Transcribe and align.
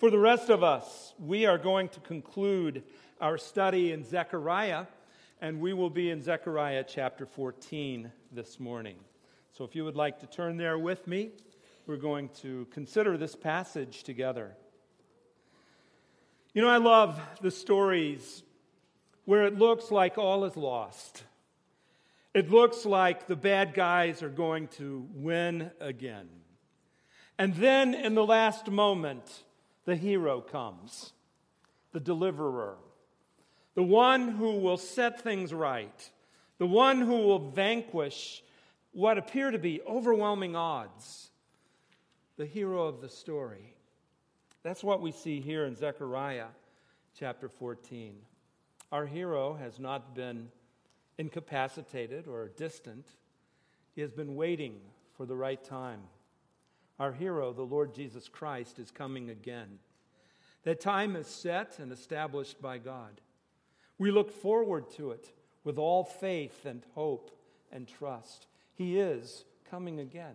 For 0.00 0.10
the 0.10 0.18
rest 0.18 0.48
of 0.48 0.62
us, 0.62 1.12
we 1.18 1.44
are 1.44 1.58
going 1.58 1.90
to 1.90 2.00
conclude 2.00 2.84
our 3.20 3.36
study 3.36 3.92
in 3.92 4.02
Zechariah, 4.02 4.86
and 5.42 5.60
we 5.60 5.74
will 5.74 5.90
be 5.90 6.08
in 6.08 6.22
Zechariah 6.22 6.84
chapter 6.88 7.26
14 7.26 8.10
this 8.32 8.58
morning. 8.58 8.96
So 9.52 9.62
if 9.64 9.76
you 9.76 9.84
would 9.84 9.96
like 9.96 10.18
to 10.20 10.26
turn 10.26 10.56
there 10.56 10.78
with 10.78 11.06
me, 11.06 11.32
we're 11.86 11.98
going 11.98 12.30
to 12.40 12.66
consider 12.70 13.18
this 13.18 13.36
passage 13.36 14.02
together. 14.02 14.56
You 16.54 16.62
know, 16.62 16.70
I 16.70 16.78
love 16.78 17.20
the 17.42 17.50
stories 17.50 18.42
where 19.26 19.44
it 19.44 19.58
looks 19.58 19.90
like 19.90 20.16
all 20.16 20.46
is 20.46 20.56
lost. 20.56 21.24
It 22.32 22.50
looks 22.50 22.86
like 22.86 23.26
the 23.26 23.36
bad 23.36 23.74
guys 23.74 24.22
are 24.22 24.30
going 24.30 24.68
to 24.78 25.06
win 25.12 25.70
again. 25.78 26.30
And 27.38 27.54
then 27.54 27.92
in 27.92 28.14
the 28.14 28.24
last 28.24 28.70
moment, 28.70 29.44
the 29.84 29.96
hero 29.96 30.40
comes, 30.40 31.12
the 31.92 32.00
deliverer, 32.00 32.76
the 33.74 33.82
one 33.82 34.28
who 34.28 34.58
will 34.58 34.76
set 34.76 35.20
things 35.20 35.52
right, 35.54 36.10
the 36.58 36.66
one 36.66 37.00
who 37.00 37.18
will 37.18 37.50
vanquish 37.50 38.42
what 38.92 39.18
appear 39.18 39.50
to 39.50 39.58
be 39.58 39.80
overwhelming 39.82 40.56
odds, 40.56 41.30
the 42.36 42.46
hero 42.46 42.86
of 42.86 43.00
the 43.00 43.08
story. 43.08 43.74
That's 44.62 44.84
what 44.84 45.00
we 45.00 45.12
see 45.12 45.40
here 45.40 45.64
in 45.64 45.76
Zechariah 45.76 46.48
chapter 47.18 47.48
14. 47.48 48.14
Our 48.92 49.06
hero 49.06 49.54
has 49.54 49.78
not 49.78 50.14
been 50.14 50.48
incapacitated 51.18 52.26
or 52.26 52.48
distant, 52.56 53.06
he 53.94 54.00
has 54.00 54.12
been 54.12 54.34
waiting 54.36 54.80
for 55.16 55.26
the 55.26 55.36
right 55.36 55.62
time. 55.62 56.00
Our 57.00 57.12
hero, 57.12 57.54
the 57.54 57.62
Lord 57.62 57.94
Jesus 57.94 58.28
Christ, 58.28 58.78
is 58.78 58.90
coming 58.90 59.30
again. 59.30 59.78
That 60.64 60.80
time 60.80 61.16
is 61.16 61.26
set 61.26 61.78
and 61.78 61.92
established 61.92 62.60
by 62.60 62.76
God. 62.76 63.22
We 63.96 64.10
look 64.10 64.30
forward 64.30 64.90
to 64.96 65.12
it 65.12 65.32
with 65.64 65.78
all 65.78 66.04
faith 66.04 66.66
and 66.66 66.82
hope 66.94 67.30
and 67.72 67.88
trust. 67.88 68.48
He 68.74 69.00
is 69.00 69.46
coming 69.70 69.98
again. 69.98 70.34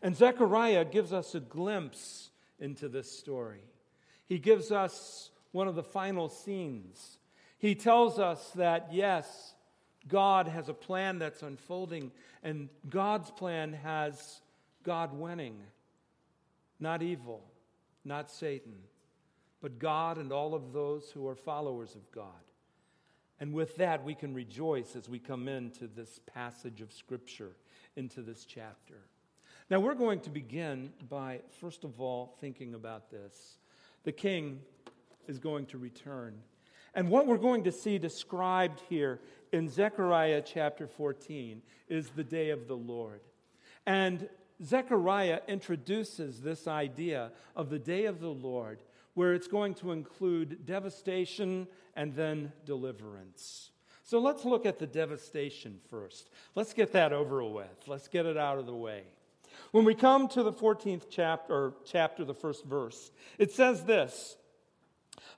And 0.00 0.16
Zechariah 0.16 0.86
gives 0.86 1.12
us 1.12 1.34
a 1.34 1.40
glimpse 1.40 2.30
into 2.58 2.88
this 2.88 3.12
story. 3.12 3.60
He 4.24 4.38
gives 4.38 4.72
us 4.72 5.30
one 5.52 5.68
of 5.68 5.74
the 5.74 5.82
final 5.82 6.30
scenes. 6.30 7.18
He 7.58 7.74
tells 7.74 8.18
us 8.18 8.52
that, 8.52 8.88
yes, 8.90 9.54
God 10.08 10.48
has 10.48 10.70
a 10.70 10.74
plan 10.74 11.18
that's 11.18 11.42
unfolding, 11.42 12.10
and 12.42 12.70
God's 12.88 13.30
plan 13.30 13.74
has 13.74 14.40
God 14.82 15.12
winning 15.12 15.58
not 16.84 17.02
evil, 17.02 17.42
not 18.04 18.30
Satan, 18.30 18.74
but 19.62 19.78
God 19.78 20.18
and 20.18 20.30
all 20.30 20.54
of 20.54 20.74
those 20.74 21.10
who 21.10 21.26
are 21.26 21.34
followers 21.34 21.94
of 21.94 22.12
God. 22.12 22.28
And 23.40 23.54
with 23.54 23.74
that, 23.76 24.04
we 24.04 24.14
can 24.14 24.34
rejoice 24.34 24.94
as 24.94 25.08
we 25.08 25.18
come 25.18 25.48
into 25.48 25.88
this 25.88 26.20
passage 26.26 26.82
of 26.82 26.92
Scripture, 26.92 27.56
into 27.96 28.20
this 28.20 28.44
chapter. 28.44 29.00
Now, 29.70 29.80
we're 29.80 29.94
going 29.94 30.20
to 30.20 30.30
begin 30.30 30.92
by, 31.08 31.40
first 31.58 31.84
of 31.84 32.02
all, 32.02 32.36
thinking 32.38 32.74
about 32.74 33.10
this. 33.10 33.56
The 34.04 34.12
king 34.12 34.60
is 35.26 35.38
going 35.38 35.64
to 35.66 35.78
return. 35.78 36.34
And 36.94 37.08
what 37.08 37.26
we're 37.26 37.38
going 37.38 37.64
to 37.64 37.72
see 37.72 37.96
described 37.96 38.82
here 38.90 39.20
in 39.52 39.70
Zechariah 39.70 40.42
chapter 40.44 40.86
14 40.86 41.62
is 41.88 42.10
the 42.10 42.24
day 42.24 42.50
of 42.50 42.68
the 42.68 42.76
Lord. 42.76 43.22
And 43.86 44.28
Zechariah 44.62 45.40
introduces 45.48 46.40
this 46.40 46.68
idea 46.68 47.32
of 47.56 47.70
the 47.70 47.78
day 47.78 48.04
of 48.04 48.20
the 48.20 48.28
Lord, 48.28 48.82
where 49.14 49.34
it's 49.34 49.48
going 49.48 49.74
to 49.74 49.92
include 49.92 50.66
devastation 50.66 51.66
and 51.96 52.14
then 52.14 52.52
deliverance. 52.64 53.70
So 54.04 54.20
let's 54.20 54.44
look 54.44 54.66
at 54.66 54.78
the 54.78 54.86
devastation 54.86 55.80
first. 55.88 56.30
Let's 56.54 56.72
get 56.72 56.92
that 56.92 57.12
over 57.12 57.42
with. 57.42 57.86
Let's 57.86 58.08
get 58.08 58.26
it 58.26 58.36
out 58.36 58.58
of 58.58 58.66
the 58.66 58.74
way. 58.74 59.04
When 59.70 59.84
we 59.84 59.94
come 59.94 60.28
to 60.28 60.42
the 60.42 60.52
14th 60.52 61.04
chapter, 61.10 61.72
chapter, 61.84 62.24
the 62.24 62.34
first 62.34 62.64
verse, 62.64 63.10
it 63.38 63.50
says 63.50 63.84
this 63.84 64.36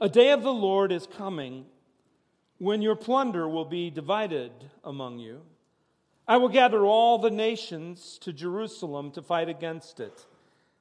A 0.00 0.08
day 0.08 0.32
of 0.32 0.42
the 0.42 0.52
Lord 0.52 0.90
is 0.90 1.06
coming 1.06 1.66
when 2.58 2.82
your 2.82 2.96
plunder 2.96 3.48
will 3.48 3.64
be 3.64 3.90
divided 3.90 4.52
among 4.82 5.18
you 5.18 5.42
I 6.28 6.38
will 6.38 6.48
gather 6.48 6.84
all 6.84 7.18
the 7.18 7.30
nations 7.30 8.18
to 8.22 8.32
Jerusalem 8.32 9.12
to 9.12 9.22
fight 9.22 9.48
against 9.48 10.00
it. 10.00 10.26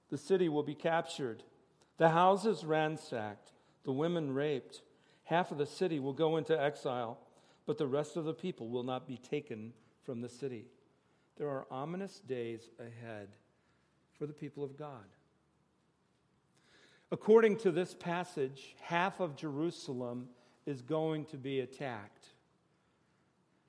The 0.10 0.18
city 0.18 0.50
will 0.50 0.64
be 0.64 0.76
captured, 0.76 1.44
the 1.98 2.10
houses 2.10 2.66
ransacked, 2.66 3.52
the 3.84 3.92
women 3.92 4.34
raped. 4.34 4.82
Half 5.24 5.52
of 5.52 5.58
the 5.58 5.66
city 5.66 6.00
will 6.00 6.14
go 6.14 6.38
into 6.38 6.60
exile, 6.60 7.20
but 7.66 7.78
the 7.78 7.88
rest 7.88 8.16
of 8.16 8.26
the 8.26 8.34
people 8.34 8.70
will 8.70 8.84
not 8.84 9.08
be 9.08 9.18
taken 9.18 9.74
from 10.04 10.22
the 10.22 10.30
city. 10.30 10.66
There 11.38 11.50
are 11.50 11.66
ominous 11.70 12.20
days 12.20 12.70
ahead 12.80 13.30
for 14.18 14.26
the 14.26 14.34
people 14.34 14.64
of 14.64 14.78
God. 14.78 15.06
According 17.12 17.58
to 17.58 17.72
this 17.72 17.94
passage, 17.94 18.76
half 18.82 19.20
of 19.20 19.36
Jerusalem 19.36 20.30
is 20.66 20.82
going 20.82 21.26
to 21.26 21.38
be 21.38 21.60
attacked. 21.60 22.30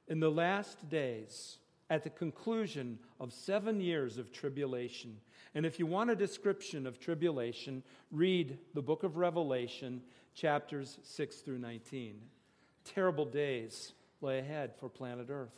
In 0.09 0.21
the 0.21 0.31
last 0.31 0.89
days, 0.89 1.59
at 1.89 2.03
the 2.03 2.11
conclusion 2.11 2.99
of 3.21 3.33
seven 3.33 3.81
years 3.81 4.19
of 4.19 4.33
tribulation. 4.33 5.17
And 5.55 5.65
if 5.65 5.79
you 5.79 5.87
want 5.87 6.11
a 6.11 6.17
description 6.17 6.87
of 6.87 6.99
tribulation, 6.99 7.83
read 8.11 8.59
the 8.75 8.83
book 8.83 9.05
of 9.05 9.17
Revelation, 9.17 10.03
chapters 10.35 10.99
6 11.03 11.37
through 11.37 11.59
19. 11.59 12.21
Terrible 12.85 13.25
days 13.25 13.93
lay 14.21 14.39
ahead 14.39 14.73
for 14.79 14.89
planet 14.89 15.29
Earth. 15.31 15.55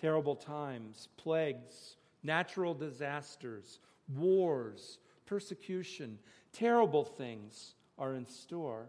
Terrible 0.00 0.36
times, 0.36 1.08
plagues, 1.16 1.96
natural 2.22 2.74
disasters, 2.74 3.80
wars, 4.14 4.98
persecution, 5.26 6.18
terrible 6.52 7.04
things 7.04 7.74
are 7.98 8.14
in 8.14 8.26
store 8.26 8.88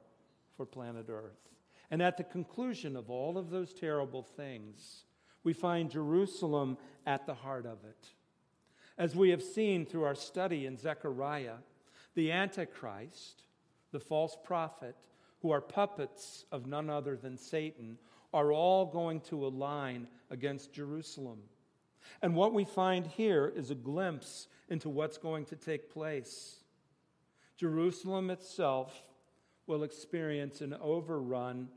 for 0.55 0.65
planet 0.65 1.07
Earth. 1.09 1.49
And 1.91 2.01
at 2.01 2.17
the 2.17 2.23
conclusion 2.23 2.95
of 2.95 3.09
all 3.09 3.37
of 3.37 3.49
those 3.49 3.73
terrible 3.73 4.23
things, 4.23 5.05
we 5.45 5.53
find 5.53 5.89
Jerusalem 5.89 6.77
at 7.05 7.25
the 7.25 7.35
heart 7.35 7.65
of 7.65 7.77
it. 7.85 8.09
As 8.97 9.15
we 9.15 9.29
have 9.29 9.43
seen 9.43 9.85
through 9.85 10.03
our 10.03 10.15
study 10.15 10.65
in 10.65 10.75
Zechariah, 10.75 11.57
the 12.15 12.31
Antichrist, 12.31 13.43
the 13.91 13.99
false 13.99 14.35
prophet, 14.43 14.95
who 15.41 15.51
are 15.51 15.61
puppets 15.61 16.45
of 16.51 16.65
none 16.65 16.89
other 16.89 17.15
than 17.15 17.37
Satan, 17.37 17.97
are 18.33 18.51
all 18.51 18.85
going 18.85 19.21
to 19.21 19.45
align 19.45 20.07
against 20.31 20.73
Jerusalem. 20.73 21.39
And 22.21 22.35
what 22.35 22.53
we 22.53 22.65
find 22.65 23.05
here 23.05 23.53
is 23.55 23.69
a 23.69 23.75
glimpse 23.75 24.47
into 24.69 24.89
what's 24.89 25.17
going 25.17 25.45
to 25.45 25.55
take 25.55 25.93
place. 25.93 26.57
Jerusalem 27.55 28.31
itself 28.31 28.93
will 29.67 29.83
experience 29.83 30.61
an 30.61 30.73
overrun 30.81 31.69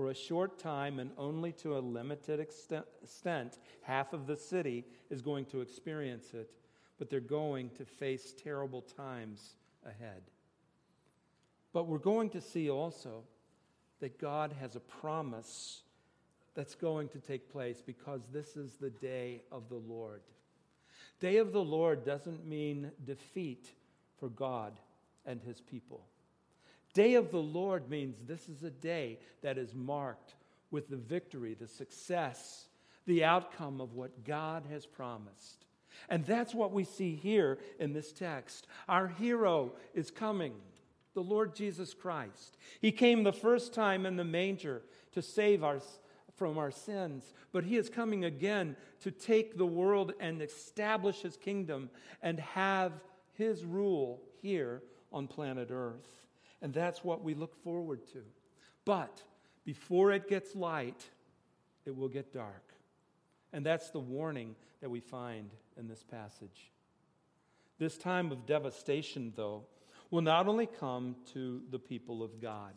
for 0.00 0.08
a 0.08 0.14
short 0.14 0.58
time 0.58 0.98
and 0.98 1.10
only 1.18 1.52
to 1.52 1.76
a 1.76 1.78
limited 1.78 2.40
extent, 2.40 3.58
half 3.82 4.14
of 4.14 4.26
the 4.26 4.34
city 4.34 4.82
is 5.10 5.20
going 5.20 5.44
to 5.44 5.60
experience 5.60 6.32
it, 6.32 6.50
but 6.98 7.10
they're 7.10 7.20
going 7.20 7.68
to 7.68 7.84
face 7.84 8.32
terrible 8.42 8.80
times 8.80 9.56
ahead. 9.84 10.22
But 11.74 11.86
we're 11.86 11.98
going 11.98 12.30
to 12.30 12.40
see 12.40 12.70
also 12.70 13.24
that 14.00 14.18
God 14.18 14.54
has 14.58 14.74
a 14.74 14.80
promise 14.80 15.82
that's 16.54 16.74
going 16.74 17.10
to 17.10 17.18
take 17.18 17.52
place 17.52 17.82
because 17.84 18.22
this 18.32 18.56
is 18.56 18.76
the 18.76 18.88
day 18.88 19.42
of 19.52 19.68
the 19.68 19.82
Lord. 19.86 20.22
Day 21.20 21.36
of 21.36 21.52
the 21.52 21.62
Lord 21.62 22.06
doesn't 22.06 22.46
mean 22.46 22.90
defeat 23.04 23.68
for 24.18 24.30
God 24.30 24.80
and 25.26 25.42
his 25.42 25.60
people. 25.60 26.06
Day 26.92 27.14
of 27.14 27.30
the 27.30 27.38
Lord 27.38 27.88
means 27.88 28.16
this 28.26 28.48
is 28.48 28.62
a 28.62 28.70
day 28.70 29.18
that 29.42 29.58
is 29.58 29.74
marked 29.74 30.34
with 30.70 30.88
the 30.88 30.96
victory, 30.96 31.54
the 31.54 31.68
success, 31.68 32.66
the 33.06 33.24
outcome 33.24 33.80
of 33.80 33.94
what 33.94 34.24
God 34.24 34.64
has 34.70 34.86
promised. 34.86 35.66
And 36.08 36.24
that's 36.24 36.54
what 36.54 36.72
we 36.72 36.84
see 36.84 37.14
here 37.14 37.58
in 37.78 37.92
this 37.92 38.12
text. 38.12 38.66
Our 38.88 39.08
hero 39.08 39.72
is 39.94 40.10
coming, 40.10 40.54
the 41.14 41.22
Lord 41.22 41.54
Jesus 41.54 41.94
Christ. 41.94 42.56
He 42.80 42.92
came 42.92 43.22
the 43.22 43.32
first 43.32 43.74
time 43.74 44.06
in 44.06 44.16
the 44.16 44.24
manger 44.24 44.82
to 45.12 45.22
save 45.22 45.62
us 45.62 45.98
from 46.36 46.56
our 46.56 46.70
sins, 46.70 47.34
but 47.52 47.64
he 47.64 47.76
is 47.76 47.90
coming 47.90 48.24
again 48.24 48.74
to 49.00 49.10
take 49.10 49.58
the 49.58 49.66
world 49.66 50.14
and 50.20 50.40
establish 50.40 51.20
his 51.20 51.36
kingdom 51.36 51.90
and 52.22 52.40
have 52.40 52.92
his 53.34 53.64
rule 53.64 54.22
here 54.40 54.82
on 55.12 55.26
planet 55.26 55.68
Earth. 55.70 56.19
And 56.62 56.72
that's 56.72 57.02
what 57.04 57.22
we 57.22 57.34
look 57.34 57.54
forward 57.62 58.06
to. 58.12 58.22
But 58.84 59.22
before 59.64 60.12
it 60.12 60.28
gets 60.28 60.54
light, 60.54 61.08
it 61.84 61.96
will 61.96 62.08
get 62.08 62.32
dark. 62.32 62.72
And 63.52 63.64
that's 63.64 63.90
the 63.90 64.00
warning 64.00 64.54
that 64.80 64.90
we 64.90 65.00
find 65.00 65.50
in 65.78 65.88
this 65.88 66.02
passage. 66.02 66.70
This 67.78 67.96
time 67.96 68.30
of 68.30 68.46
devastation, 68.46 69.32
though, 69.36 69.64
will 70.10 70.22
not 70.22 70.48
only 70.48 70.66
come 70.66 71.16
to 71.32 71.62
the 71.70 71.78
people 71.78 72.22
of 72.22 72.40
God, 72.40 72.74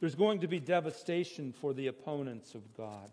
there's 0.00 0.14
going 0.14 0.40
to 0.40 0.48
be 0.48 0.58
devastation 0.58 1.52
for 1.52 1.72
the 1.72 1.86
opponents 1.86 2.54
of 2.54 2.74
God. 2.76 3.10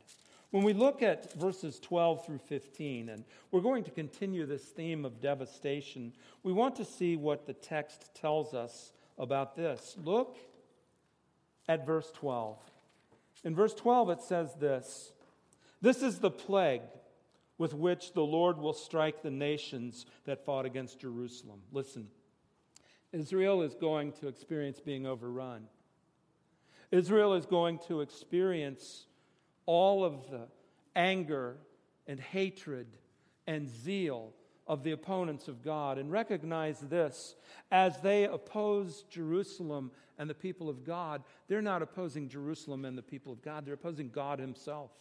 When 0.52 0.64
we 0.64 0.74
look 0.74 1.04
at 1.04 1.32
verses 1.34 1.80
12 1.80 2.26
through 2.26 2.40
15, 2.40 3.10
and 3.10 3.24
we're 3.52 3.62
going 3.62 3.84
to 3.84 3.92
continue 3.92 4.48
this 4.48 4.64
theme 4.64 5.06
of 5.06 5.22
devastation, 5.22 6.14
we 6.42 6.52
want 6.52 6.76
to 6.78 6.86
see 6.86 7.16
what 7.16 7.46
the 7.46 7.54
text 7.54 8.10
tells 8.16 8.56
us 8.56 8.92
about 9.20 9.56
this. 9.56 9.96
Look 10.04 10.38
at 11.68 11.86
verse 11.86 12.12
12. 12.16 12.58
In 13.44 13.56
verse 13.56 13.74
12, 13.74 14.10
it 14.10 14.22
says 14.22 14.56
this 14.56 15.12
This 15.82 16.02
is 16.02 16.20
the 16.20 16.32
plague 16.32 16.82
with 17.58 17.74
which 17.74 18.14
the 18.14 18.22
Lord 18.22 18.58
will 18.58 18.74
strike 18.74 19.22
the 19.22 19.32
nations 19.32 20.06
that 20.26 20.46
fought 20.46 20.66
against 20.66 21.00
Jerusalem. 21.00 21.60
Listen, 21.72 22.08
Israel 23.12 23.62
is 23.62 23.76
going 23.76 24.14
to 24.14 24.28
experience 24.28 24.80
being 24.80 25.06
overrun. 25.06 25.68
Israel 26.92 27.34
is 27.34 27.46
going 27.46 27.80
to 27.88 28.02
experience 28.02 29.06
all 29.66 30.04
of 30.04 30.30
the 30.32 30.48
anger 30.96 31.58
and 32.08 32.20
hatred 32.20 32.88
and 33.46 33.68
zeal 33.68 34.34
of 34.70 34.84
the 34.84 34.92
opponents 34.92 35.50
of 35.50 35.64
God. 35.64 35.98
And 35.98 36.10
recognize 36.10 36.80
this 36.80 37.36
as 37.72 38.00
they 38.00 38.24
oppose 38.26 39.04
Jerusalem 39.10 39.92
and 40.18 40.30
the 40.30 40.36
people 40.36 40.70
of 40.70 40.86
God, 40.86 41.24
they're 41.48 41.62
not 41.62 41.82
opposing 41.82 42.30
Jerusalem 42.30 42.86
and 42.86 42.98
the 42.98 43.02
people 43.02 43.34
of 43.34 43.42
God, 43.42 43.66
they're 43.66 43.74
opposing 43.74 44.10
God 44.10 44.40
Himself. 44.40 44.92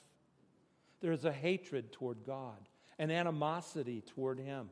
There 1.00 1.12
is 1.12 1.24
a 1.24 1.32
hatred 1.32 1.92
toward 1.92 2.24
God, 2.26 2.58
an 2.98 3.12
animosity 3.12 4.02
toward 4.14 4.40
Him. 4.40 4.68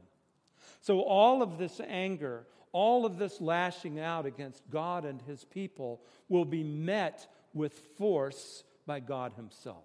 So, 0.80 1.02
all 1.02 1.42
of 1.42 1.58
this 1.58 1.80
anger, 1.86 2.46
all 2.72 3.06
of 3.06 3.18
this 3.18 3.40
lashing 3.40 4.00
out 4.00 4.26
against 4.26 4.68
God 4.70 5.04
and 5.04 5.22
his 5.22 5.44
people 5.44 6.02
will 6.28 6.44
be 6.44 6.62
met 6.62 7.26
with 7.54 7.72
force 7.96 8.64
by 8.86 9.00
God 9.00 9.32
himself. 9.34 9.84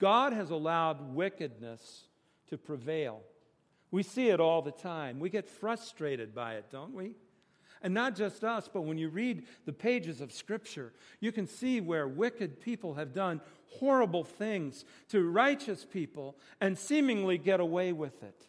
God 0.00 0.32
has 0.32 0.50
allowed 0.50 1.14
wickedness 1.14 2.04
to 2.48 2.58
prevail. 2.58 3.20
We 3.90 4.02
see 4.02 4.28
it 4.28 4.40
all 4.40 4.62
the 4.62 4.70
time. 4.70 5.18
We 5.18 5.30
get 5.30 5.48
frustrated 5.48 6.34
by 6.34 6.54
it, 6.54 6.66
don't 6.70 6.94
we? 6.94 7.14
And 7.82 7.94
not 7.94 8.14
just 8.14 8.44
us, 8.44 8.68
but 8.72 8.82
when 8.82 8.98
you 8.98 9.08
read 9.08 9.44
the 9.64 9.72
pages 9.72 10.20
of 10.20 10.32
Scripture, 10.32 10.92
you 11.18 11.32
can 11.32 11.46
see 11.46 11.80
where 11.80 12.06
wicked 12.06 12.60
people 12.60 12.94
have 12.94 13.14
done 13.14 13.40
horrible 13.66 14.24
things 14.24 14.84
to 15.08 15.28
righteous 15.28 15.86
people 15.90 16.36
and 16.60 16.76
seemingly 16.76 17.38
get 17.38 17.58
away 17.58 17.92
with 17.92 18.22
it. 18.22 18.46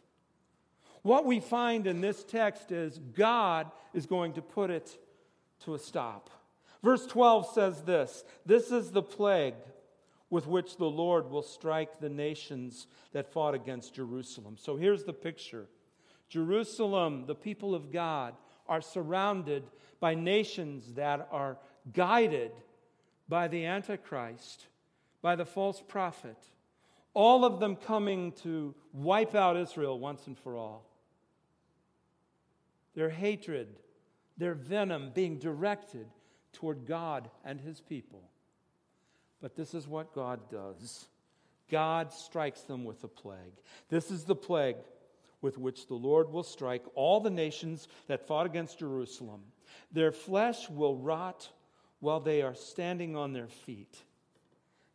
What 1.01 1.25
we 1.25 1.39
find 1.39 1.87
in 1.87 2.01
this 2.01 2.23
text 2.23 2.71
is 2.71 2.99
God 2.99 3.71
is 3.93 4.05
going 4.05 4.33
to 4.33 4.41
put 4.41 4.69
it 4.69 4.97
to 5.63 5.75
a 5.75 5.79
stop. 5.79 6.29
Verse 6.83 7.05
12 7.07 7.53
says 7.53 7.81
this 7.83 8.23
This 8.45 8.71
is 8.71 8.91
the 8.91 9.01
plague 9.01 9.55
with 10.31 10.47
which 10.47 10.77
the 10.77 10.89
Lord 10.89 11.29
will 11.29 11.43
strike 11.43 11.99
the 11.99 12.09
nations 12.09 12.87
that 13.11 13.31
fought 13.31 13.53
against 13.53 13.93
Jerusalem. 13.93 14.55
So 14.57 14.75
here's 14.75 15.03
the 15.03 15.13
picture 15.13 15.67
Jerusalem, 16.29 17.25
the 17.27 17.35
people 17.35 17.75
of 17.75 17.91
God, 17.91 18.33
are 18.67 18.81
surrounded 18.81 19.63
by 19.99 20.15
nations 20.15 20.93
that 20.93 21.27
are 21.31 21.57
guided 21.93 22.51
by 23.27 23.49
the 23.49 23.65
Antichrist, 23.65 24.67
by 25.21 25.35
the 25.35 25.45
false 25.45 25.83
prophet, 25.85 26.37
all 27.13 27.43
of 27.43 27.59
them 27.59 27.75
coming 27.75 28.31
to 28.43 28.73
wipe 28.93 29.35
out 29.35 29.57
Israel 29.57 29.99
once 29.99 30.25
and 30.25 30.37
for 30.37 30.55
all 30.55 30.85
their 32.93 33.09
hatred, 33.09 33.67
their 34.37 34.53
venom 34.53 35.11
being 35.13 35.39
directed 35.39 36.07
toward 36.51 36.85
God 36.85 37.29
and 37.45 37.59
his 37.59 37.79
people. 37.79 38.30
But 39.41 39.55
this 39.55 39.73
is 39.73 39.87
what 39.87 40.13
God 40.13 40.39
does 40.49 41.07
God 41.71 42.11
strikes 42.11 42.61
them 42.61 42.83
with 42.83 43.03
a 43.05 43.07
plague. 43.07 43.55
This 43.89 44.11
is 44.11 44.25
the 44.25 44.35
plague 44.35 44.75
with 45.41 45.57
which 45.57 45.87
the 45.87 45.95
Lord 45.95 46.29
will 46.29 46.43
strike 46.43 46.83
all 46.95 47.21
the 47.21 47.29
nations 47.29 47.87
that 48.07 48.27
fought 48.27 48.45
against 48.45 48.79
Jerusalem. 48.79 49.41
Their 49.91 50.11
flesh 50.11 50.69
will 50.69 50.97
rot 50.97 51.49
while 52.01 52.19
they 52.19 52.41
are 52.41 52.55
standing 52.55 53.15
on 53.15 53.31
their 53.31 53.47
feet, 53.47 53.95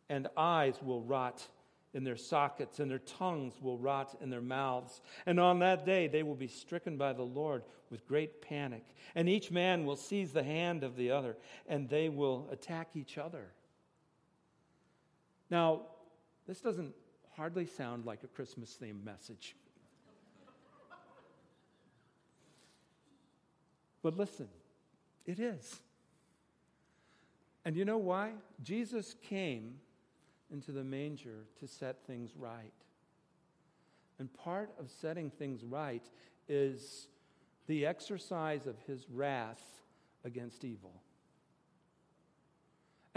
and 0.07 0.27
eyes 0.37 0.75
will 0.81 1.01
rot 1.01 1.43
in 1.93 2.03
their 2.03 2.15
sockets, 2.15 2.79
and 2.79 2.91
their 2.91 2.99
tongues 2.99 3.55
will 3.59 3.77
rot 3.79 4.15
in 4.21 4.29
their 4.29 4.41
mouths. 4.41 5.01
And 5.25 5.39
on 5.39 5.59
that 5.59 5.85
day 5.85 6.07
they 6.07 6.21
will 6.21 6.35
be 6.35 6.47
stricken 6.47 6.95
by 6.95 7.13
the 7.13 7.23
Lord 7.23 7.63
with 7.89 8.07
great 8.07 8.41
panic. 8.41 8.83
And 9.15 9.27
each 9.27 9.49
man 9.49 9.85
will 9.85 9.95
seize 9.95 10.31
the 10.31 10.43
hand 10.43 10.83
of 10.83 10.95
the 10.95 11.09
other, 11.11 11.37
and 11.67 11.89
they 11.89 12.07
will 12.07 12.47
attack 12.51 12.89
each 12.93 13.17
other. 13.17 13.47
Now, 15.49 15.81
this 16.47 16.61
doesn't 16.61 16.93
hardly 17.35 17.65
sound 17.65 18.05
like 18.05 18.23
a 18.23 18.27
Christmas 18.27 18.77
themed 18.81 19.03
message. 19.03 19.55
But 24.01 24.17
listen, 24.17 24.47
it 25.25 25.39
is. 25.39 25.81
And 27.65 27.75
you 27.75 27.83
know 27.83 27.97
why? 27.97 28.31
Jesus 28.63 29.15
came 29.21 29.75
into 30.51 30.71
the 30.71 30.83
manger 30.83 31.45
to 31.59 31.67
set 31.67 31.97
things 32.07 32.31
right. 32.37 32.71
And 34.19 34.33
part 34.33 34.71
of 34.79 34.89
setting 34.89 35.29
things 35.29 35.63
right 35.63 36.05
is 36.47 37.07
the 37.67 37.85
exercise 37.85 38.65
of 38.65 38.75
his 38.87 39.09
wrath 39.09 39.61
against 40.23 40.63
evil. 40.63 41.01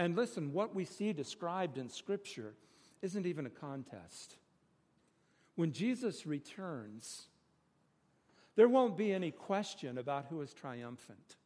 And 0.00 0.16
listen, 0.16 0.54
what 0.54 0.74
we 0.74 0.86
see 0.86 1.12
described 1.12 1.76
in 1.76 1.90
Scripture 1.90 2.54
isn't 3.02 3.26
even 3.26 3.44
a 3.44 3.50
contest. 3.50 4.36
When 5.56 5.72
Jesus 5.72 6.26
returns, 6.26 7.26
there 8.56 8.66
won't 8.66 8.96
be 8.96 9.12
any 9.12 9.30
question 9.30 9.98
about 9.98 10.24
who 10.30 10.40
is 10.40 10.54
triumphant. 10.54 11.36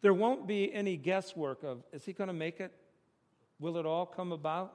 There 0.00 0.14
won't 0.14 0.46
be 0.46 0.72
any 0.72 0.96
guesswork 0.96 1.62
of, 1.62 1.84
is 1.92 2.06
he 2.06 2.14
going 2.14 2.28
to 2.28 2.32
make 2.34 2.58
it? 2.58 2.72
Will 3.60 3.76
it 3.76 3.84
all 3.84 4.06
come 4.06 4.32
about? 4.32 4.72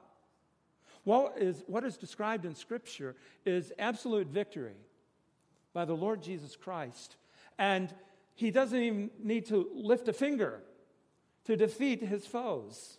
What 1.04 1.40
is, 1.40 1.64
what 1.66 1.84
is 1.84 1.98
described 1.98 2.46
in 2.46 2.54
Scripture 2.54 3.16
is 3.44 3.74
absolute 3.80 4.28
victory 4.28 4.78
by 5.74 5.86
the 5.86 5.96
Lord 5.96 6.22
Jesus 6.22 6.56
Christ. 6.56 7.16
And 7.58 7.92
he 8.36 8.52
doesn't 8.52 8.80
even 8.80 9.10
need 9.20 9.48
to 9.48 9.68
lift 9.74 10.08
a 10.08 10.14
finger 10.14 10.62
to 11.46 11.56
defeat 11.56 12.02
his 12.02 12.26
foes. 12.26 12.98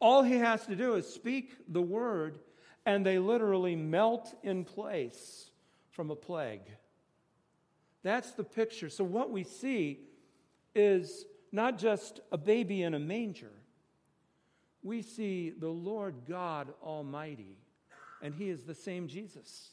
All 0.00 0.22
he 0.22 0.36
has 0.36 0.66
to 0.66 0.76
do 0.76 0.94
is 0.94 1.06
speak 1.06 1.52
the 1.68 1.82
word, 1.82 2.38
and 2.84 3.04
they 3.04 3.18
literally 3.18 3.76
melt 3.76 4.34
in 4.42 4.64
place 4.64 5.50
from 5.90 6.10
a 6.10 6.16
plague. 6.16 6.68
That's 8.02 8.32
the 8.32 8.44
picture. 8.44 8.88
So, 8.88 9.04
what 9.04 9.30
we 9.30 9.42
see 9.42 10.00
is 10.74 11.24
not 11.50 11.78
just 11.78 12.20
a 12.30 12.38
baby 12.38 12.82
in 12.82 12.94
a 12.94 12.98
manger, 12.98 13.52
we 14.82 15.02
see 15.02 15.50
the 15.50 15.68
Lord 15.68 16.14
God 16.28 16.72
Almighty, 16.82 17.56
and 18.22 18.34
He 18.34 18.50
is 18.50 18.62
the 18.62 18.74
same 18.74 19.08
Jesus. 19.08 19.70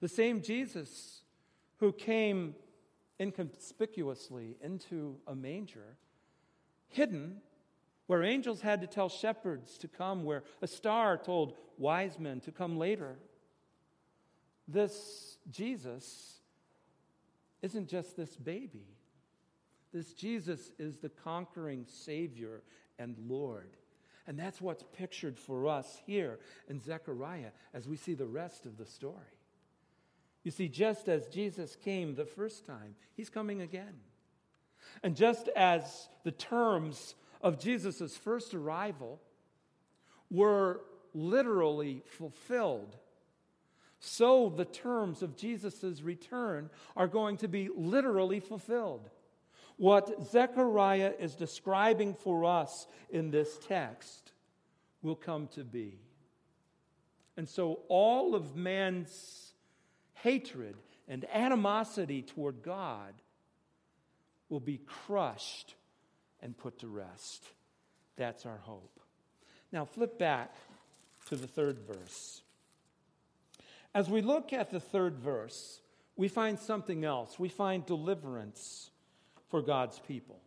The 0.00 0.08
same 0.08 0.42
Jesus 0.42 1.22
who 1.78 1.92
came 1.92 2.54
inconspicuously 3.20 4.56
into 4.62 5.16
a 5.26 5.34
manger, 5.34 5.96
hidden, 6.88 7.40
where 8.06 8.22
angels 8.22 8.62
had 8.62 8.80
to 8.80 8.86
tell 8.86 9.08
shepherds 9.08 9.78
to 9.78 9.88
come, 9.88 10.24
where 10.24 10.42
a 10.62 10.66
star 10.66 11.16
told 11.16 11.54
wise 11.76 12.18
men 12.18 12.40
to 12.40 12.52
come 12.52 12.78
later. 12.78 13.16
This 14.66 15.38
Jesus 15.50 16.40
isn't 17.62 17.88
just 17.88 18.16
this 18.16 18.36
baby. 18.36 18.86
This 19.92 20.12
Jesus 20.12 20.72
is 20.78 20.98
the 20.98 21.08
conquering 21.08 21.86
Savior 21.86 22.62
and 22.98 23.16
Lord. 23.26 23.76
And 24.26 24.38
that's 24.38 24.60
what's 24.60 24.84
pictured 24.92 25.38
for 25.38 25.66
us 25.66 26.00
here 26.04 26.38
in 26.68 26.80
Zechariah 26.80 27.50
as 27.72 27.88
we 27.88 27.96
see 27.96 28.12
the 28.12 28.26
rest 28.26 28.66
of 28.66 28.76
the 28.76 28.84
story. 28.84 29.14
You 30.44 30.50
see, 30.50 30.68
just 30.68 31.08
as 31.08 31.26
Jesus 31.28 31.76
came 31.76 32.14
the 32.14 32.26
first 32.26 32.66
time, 32.66 32.94
he's 33.14 33.30
coming 33.30 33.62
again. 33.62 33.94
And 35.02 35.16
just 35.16 35.48
as 35.48 36.08
the 36.24 36.32
terms 36.32 37.14
of 37.40 37.58
Jesus' 37.58 38.16
first 38.16 38.54
arrival 38.54 39.20
were 40.30 40.80
literally 41.14 42.02
fulfilled, 42.06 42.96
so 44.00 44.52
the 44.54 44.64
terms 44.64 45.22
of 45.22 45.36
Jesus' 45.36 46.02
return 46.02 46.70
are 46.96 47.08
going 47.08 47.36
to 47.38 47.48
be 47.48 47.68
literally 47.74 48.40
fulfilled. 48.40 49.08
What 49.76 50.22
Zechariah 50.30 51.14
is 51.18 51.34
describing 51.34 52.14
for 52.14 52.44
us 52.44 52.86
in 53.10 53.30
this 53.30 53.58
text 53.66 54.32
will 55.02 55.16
come 55.16 55.48
to 55.48 55.64
be. 55.64 55.98
And 57.36 57.48
so 57.48 57.80
all 57.88 58.34
of 58.34 58.56
man's 58.56 59.52
hatred 60.14 60.74
and 61.06 61.24
animosity 61.32 62.22
toward 62.22 62.62
God 62.62 63.14
will 64.48 64.60
be 64.60 64.80
crushed 64.86 65.74
and 66.40 66.56
put 66.56 66.78
to 66.80 66.88
rest. 66.88 67.44
That's 68.16 68.46
our 68.46 68.58
hope. 68.58 69.00
Now, 69.72 69.84
flip 69.84 70.18
back 70.18 70.54
to 71.28 71.36
the 71.36 71.46
third 71.46 71.78
verse. 71.80 72.42
As 73.94 74.08
we 74.08 74.22
look 74.22 74.52
at 74.52 74.70
the 74.70 74.80
third 74.80 75.18
verse, 75.18 75.80
we 76.16 76.28
find 76.28 76.58
something 76.58 77.04
else. 77.04 77.38
We 77.38 77.48
find 77.48 77.84
deliverance 77.84 78.90
for 79.48 79.62
God's 79.62 79.98
people. 80.00 80.40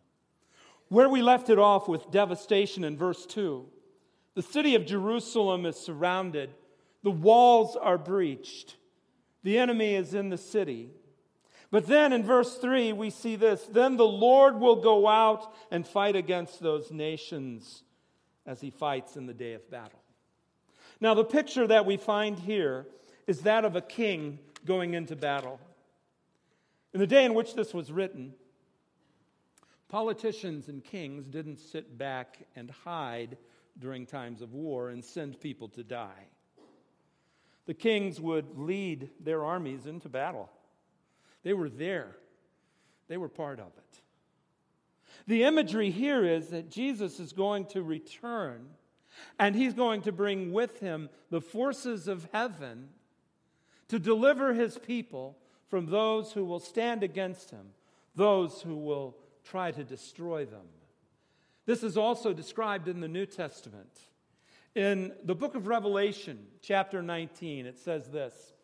Where 0.88 1.08
we 1.08 1.22
left 1.22 1.48
it 1.48 1.58
off 1.58 1.88
with 1.88 2.10
devastation 2.10 2.84
in 2.84 2.96
verse 2.96 3.24
2, 3.26 3.66
the 4.34 4.42
city 4.42 4.74
of 4.74 4.86
Jerusalem 4.86 5.66
is 5.66 5.76
surrounded, 5.76 6.50
the 7.02 7.10
walls 7.10 7.76
are 7.76 7.98
breached, 7.98 8.76
the 9.42 9.58
enemy 9.58 9.94
is 9.94 10.14
in 10.14 10.28
the 10.28 10.38
city. 10.38 10.90
But 11.72 11.86
then 11.86 12.12
in 12.12 12.22
verse 12.22 12.58
3, 12.58 12.92
we 12.92 13.08
see 13.08 13.34
this 13.34 13.62
Then 13.62 13.96
the 13.96 14.04
Lord 14.04 14.60
will 14.60 14.76
go 14.76 15.08
out 15.08 15.52
and 15.72 15.84
fight 15.84 16.14
against 16.14 16.60
those 16.60 16.92
nations 16.92 17.82
as 18.46 18.60
he 18.60 18.70
fights 18.70 19.16
in 19.16 19.26
the 19.26 19.34
day 19.34 19.54
of 19.54 19.68
battle. 19.70 19.98
Now, 21.00 21.14
the 21.14 21.24
picture 21.24 21.66
that 21.66 21.86
we 21.86 21.96
find 21.96 22.38
here 22.38 22.86
is 23.26 23.40
that 23.40 23.64
of 23.64 23.74
a 23.74 23.80
king 23.80 24.38
going 24.66 24.94
into 24.94 25.16
battle. 25.16 25.58
In 26.92 27.00
the 27.00 27.06
day 27.06 27.24
in 27.24 27.32
which 27.32 27.54
this 27.54 27.72
was 27.72 27.90
written, 27.90 28.34
politicians 29.88 30.68
and 30.68 30.84
kings 30.84 31.26
didn't 31.26 31.56
sit 31.56 31.96
back 31.96 32.38
and 32.54 32.70
hide 32.70 33.38
during 33.78 34.04
times 34.04 34.42
of 34.42 34.52
war 34.52 34.90
and 34.90 35.02
send 35.02 35.40
people 35.40 35.68
to 35.68 35.82
die. 35.82 36.26
The 37.64 37.74
kings 37.74 38.20
would 38.20 38.58
lead 38.58 39.08
their 39.18 39.42
armies 39.42 39.86
into 39.86 40.10
battle. 40.10 40.50
They 41.42 41.52
were 41.52 41.68
there, 41.68 42.16
they 43.08 43.16
were 43.16 43.28
part 43.28 43.58
of 43.58 43.66
it. 43.66 44.00
The 45.26 45.44
imagery 45.44 45.90
here 45.90 46.24
is 46.24 46.48
that 46.48 46.70
Jesus 46.70 47.20
is 47.20 47.32
going 47.32 47.66
to 47.66 47.82
return 47.82 48.66
and 49.38 49.54
he's 49.54 49.74
going 49.74 50.02
to 50.02 50.12
bring 50.12 50.52
with 50.52 50.80
him 50.80 51.10
the 51.30 51.40
forces 51.40 52.08
of 52.08 52.28
heaven 52.32 52.88
to 53.88 53.98
deliver 53.98 54.54
his 54.54 54.78
people 54.78 55.36
from 55.68 55.86
those 55.86 56.32
who 56.32 56.44
will 56.44 56.58
stand 56.58 57.02
against 57.02 57.50
him, 57.50 57.66
those 58.14 58.62
who 58.62 58.76
will 58.76 59.16
try 59.44 59.70
to 59.70 59.84
destroy 59.84 60.44
them. 60.44 60.66
This 61.66 61.82
is 61.82 61.96
also 61.96 62.32
described 62.32 62.88
in 62.88 63.00
the 63.00 63.08
New 63.08 63.26
Testament. 63.26 64.00
In 64.74 65.12
the 65.24 65.34
book 65.34 65.54
of 65.54 65.66
Revelation, 65.66 66.38
chapter 66.62 67.02
19, 67.02 67.66
it 67.66 67.78
says 67.78 68.08
this 68.08 68.54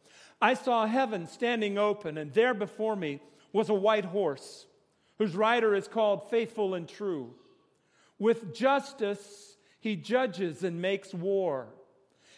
I 0.41 0.55
saw 0.55 0.87
heaven 0.87 1.27
standing 1.27 1.79
open, 1.79 2.19
and 2.19 2.33
there 2.33 2.55
before 2.55 2.97
me 2.97 3.21
was 3.53 3.69
a 3.69 3.75
white 3.75 4.05
horse, 4.05 4.67
whose 5.19 5.35
rider 5.35 5.75
is 5.75 5.89
called 5.89 6.31
Faithful 6.31 6.75
and 6.75 6.89
True. 6.89 7.35
With 8.19 8.55
justice, 8.55 9.57
he 9.81 9.97
judges 9.97 10.63
and 10.63 10.81
makes 10.81 11.13
war. 11.13 11.69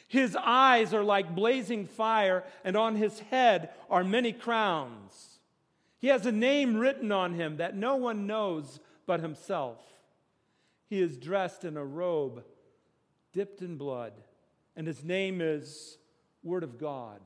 His 0.09 0.37
eyes 0.37 0.93
are 0.93 1.05
like 1.05 1.35
blazing 1.35 1.87
fire, 1.87 2.45
and 2.65 2.77
on 2.77 2.97
his 2.97 3.21
head 3.21 3.71
are 3.89 4.05
many 4.05 4.33
crowns. 4.33 5.39
He 5.99 6.09
has 6.09 6.27
a 6.27 6.33
name 6.33 6.77
written 6.77 7.13
on 7.13 7.35
him 7.35 7.59
that 7.59 7.77
no 7.77 7.97
one 7.97 8.27
knows 8.27 8.81
but 9.07 9.21
himself. 9.21 9.79
He 10.89 11.01
is 11.01 11.17
dressed 11.17 11.65
in 11.65 11.77
a 11.77 11.85
robe 11.85 12.43
dipped 13.33 13.63
in 13.63 13.77
blood, 13.77 14.13
and 14.77 14.87
his 14.87 15.05
name 15.05 15.41
is 15.41 15.99
Word 16.43 16.65
of 16.65 16.79
God. 16.79 17.21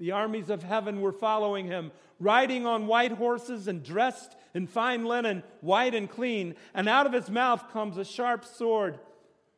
The 0.00 0.10
armies 0.10 0.50
of 0.50 0.64
heaven 0.64 1.00
were 1.00 1.12
following 1.12 1.66
him, 1.66 1.92
riding 2.18 2.66
on 2.66 2.88
white 2.88 3.12
horses 3.12 3.68
and 3.68 3.84
dressed 3.84 4.34
in 4.54 4.66
fine 4.66 5.04
linen, 5.04 5.44
white 5.60 5.94
and 5.94 6.10
clean, 6.10 6.56
and 6.74 6.88
out 6.88 7.06
of 7.06 7.12
his 7.12 7.30
mouth 7.30 7.70
comes 7.72 7.96
a 7.96 8.04
sharp 8.04 8.44
sword 8.44 8.98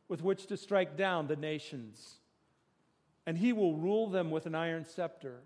with 0.09 0.23
which 0.23 0.45
to 0.49 0.59
strike 0.59 0.99
down 0.99 1.29
the 1.29 1.37
nations 1.37 2.19
and 3.27 3.39
he 3.39 3.53
will 3.53 3.77
rule 3.77 4.09
them 4.09 4.31
with 4.31 4.47
an 4.47 4.55
iron 4.55 4.85
scepter. 4.85 5.41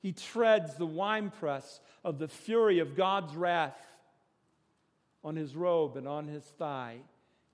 He 0.00 0.12
treads 0.12 0.74
the 0.74 0.86
winepress 0.86 1.80
of 2.04 2.18
the 2.18 2.28
fury 2.28 2.80
of 2.80 2.96
God's 2.96 3.34
wrath. 3.34 3.78
On 5.22 5.36
his 5.36 5.56
robe 5.56 5.96
and 5.96 6.06
on 6.06 6.28
his 6.28 6.44
thigh, 6.44 6.98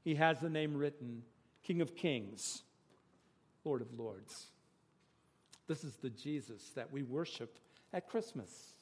he 0.02 0.16
has 0.16 0.40
the 0.40 0.50
name 0.50 0.76
written 0.76 1.22
King 1.62 1.80
of 1.80 1.94
Kings, 1.94 2.62
Lord 3.64 3.80
of 3.80 3.96
Lords. 3.96 4.46
This 5.70 5.84
is 5.84 5.94
the 5.98 6.10
Jesus 6.10 6.70
that 6.74 6.90
we 6.92 7.04
worship 7.04 7.60
at 7.92 8.08
Christmas. 8.08 8.72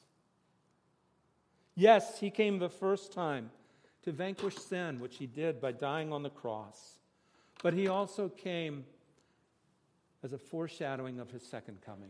Yes, 1.75 2.19
he 2.19 2.31
came 2.31 2.57
the 2.57 2.67
first 2.67 3.13
time 3.13 3.51
to 4.01 4.11
vanquish 4.11 4.55
sin, 4.55 4.99
which 4.99 5.17
he 5.17 5.27
did 5.27 5.61
by 5.61 5.71
dying 5.71 6.11
on 6.11 6.23
the 6.23 6.31
cross, 6.31 6.97
but 7.61 7.75
he 7.75 7.87
also 7.87 8.27
came 8.27 8.85
as 10.23 10.33
a 10.33 10.39
foreshadowing 10.39 11.19
of 11.19 11.29
his 11.29 11.43
second 11.43 11.77
coming, 11.85 12.09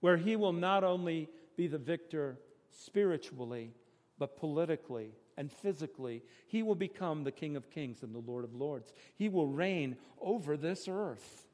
where 0.00 0.18
he 0.18 0.36
will 0.36 0.52
not 0.52 0.84
only 0.84 1.26
be 1.56 1.66
the 1.66 1.78
victor 1.78 2.36
spiritually, 2.70 3.72
but 4.18 4.36
politically 4.36 5.12
and 5.38 5.50
physically. 5.50 6.22
He 6.46 6.62
will 6.62 6.74
become 6.74 7.24
the 7.24 7.32
King 7.32 7.56
of 7.56 7.70
Kings 7.70 8.02
and 8.02 8.14
the 8.14 8.18
Lord 8.18 8.44
of 8.44 8.54
Lords. 8.54 8.92
He 9.14 9.30
will 9.30 9.48
reign 9.48 9.96
over 10.20 10.58
this 10.58 10.88
earth. 10.88 11.45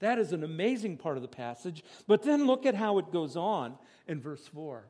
That 0.00 0.18
is 0.18 0.32
an 0.32 0.44
amazing 0.44 0.96
part 0.96 1.16
of 1.16 1.22
the 1.22 1.28
passage. 1.28 1.82
But 2.06 2.22
then 2.22 2.46
look 2.46 2.66
at 2.66 2.74
how 2.74 2.98
it 2.98 3.12
goes 3.12 3.36
on 3.36 3.76
in 4.06 4.20
verse 4.20 4.46
4. 4.46 4.84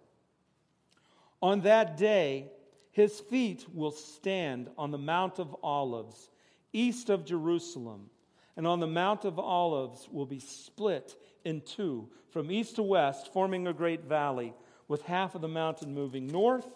On 1.41 1.61
that 1.63 1.97
day, 1.97 2.51
his 2.91 3.21
feet 3.21 3.65
will 3.73 3.93
stand 3.93 4.69
on 4.77 4.91
the 4.91 4.99
Mount 4.99 5.39
of 5.39 5.57
Olives, 5.63 6.31
east 6.73 7.11
of 7.11 7.25
Jerusalem 7.25 8.11
and 8.59 8.67
on 8.67 8.81
the 8.81 8.89
Mount 8.89 9.25
of 9.25 9.39
Olives 9.39 10.09
will 10.11 10.27
be 10.27 10.41
split 10.41 11.15
in 11.45 11.61
two 11.61 12.09
from 12.31 12.51
east 12.51 12.75
to 12.75 12.83
west, 12.83 13.33
forming 13.33 13.69
a 13.69 13.73
great 13.73 14.03
valley, 14.03 14.53
with 14.89 15.03
half 15.03 15.37
of 15.37 15.41
the 15.41 15.49
mountain 15.49 15.95
moving 15.95 16.27
north 16.27 16.67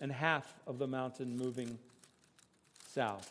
and 0.00 0.10
half 0.10 0.54
of 0.66 0.78
the 0.78 0.86
mountain 0.86 1.36
moving 1.36 1.78
south. 2.88 3.30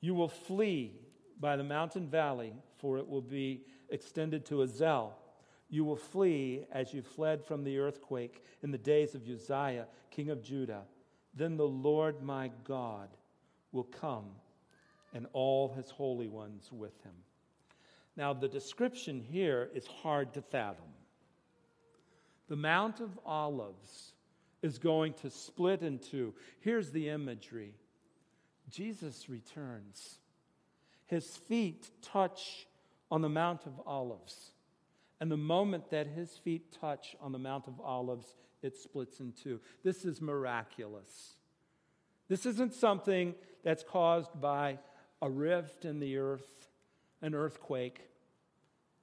You 0.00 0.14
will 0.14 0.28
flee 0.28 0.92
by 1.40 1.56
the 1.56 1.64
mountain 1.64 2.08
valley, 2.08 2.52
for 2.78 2.98
it 2.98 3.08
will 3.08 3.22
be 3.22 3.62
extended 3.90 4.44
to 4.46 4.62
Azel. 4.62 5.14
You 5.68 5.84
will 5.84 5.96
flee 5.96 6.66
as 6.72 6.92
you 6.94 7.02
fled 7.02 7.44
from 7.44 7.64
the 7.64 7.78
earthquake 7.78 8.44
in 8.62 8.70
the 8.70 8.78
days 8.78 9.14
of 9.14 9.28
Uzziah, 9.28 9.86
king 10.10 10.30
of 10.30 10.42
Judah. 10.42 10.82
Then 11.34 11.56
the 11.56 11.66
Lord 11.66 12.22
my 12.22 12.50
God 12.64 13.08
will 13.72 13.84
come 13.84 14.26
and 15.12 15.26
all 15.32 15.72
his 15.74 15.90
holy 15.90 16.28
ones 16.28 16.70
with 16.72 17.02
him. 17.02 17.14
Now, 18.16 18.32
the 18.32 18.48
description 18.48 19.20
here 19.20 19.70
is 19.74 19.86
hard 19.86 20.32
to 20.34 20.42
fathom. 20.42 20.84
The 22.48 22.56
Mount 22.56 23.00
of 23.00 23.18
Olives 23.24 24.12
is 24.62 24.78
going 24.78 25.14
to 25.14 25.30
split 25.30 25.82
in 25.82 25.98
two. 25.98 26.34
Here's 26.60 26.90
the 26.90 27.08
imagery 27.08 27.74
Jesus 28.70 29.28
returns. 29.28 30.18
His 31.06 31.36
feet 31.36 31.90
touch 32.02 32.66
on 33.10 33.22
the 33.22 33.28
Mount 33.28 33.66
of 33.66 33.80
Olives. 33.86 34.50
And 35.20 35.30
the 35.30 35.36
moment 35.36 35.90
that 35.90 36.06
his 36.06 36.36
feet 36.36 36.72
touch 36.72 37.16
on 37.20 37.32
the 37.32 37.38
Mount 37.38 37.68
of 37.68 37.80
Olives, 37.80 38.36
it 38.62 38.76
splits 38.76 39.20
in 39.20 39.32
two. 39.32 39.60
This 39.82 40.04
is 40.04 40.20
miraculous. 40.20 41.34
This 42.28 42.46
isn't 42.46 42.74
something 42.74 43.34
that's 43.62 43.82
caused 43.82 44.40
by 44.40 44.78
a 45.22 45.30
rift 45.30 45.84
in 45.84 46.00
the 46.00 46.18
earth, 46.18 46.68
an 47.22 47.34
earthquake. 47.34 48.08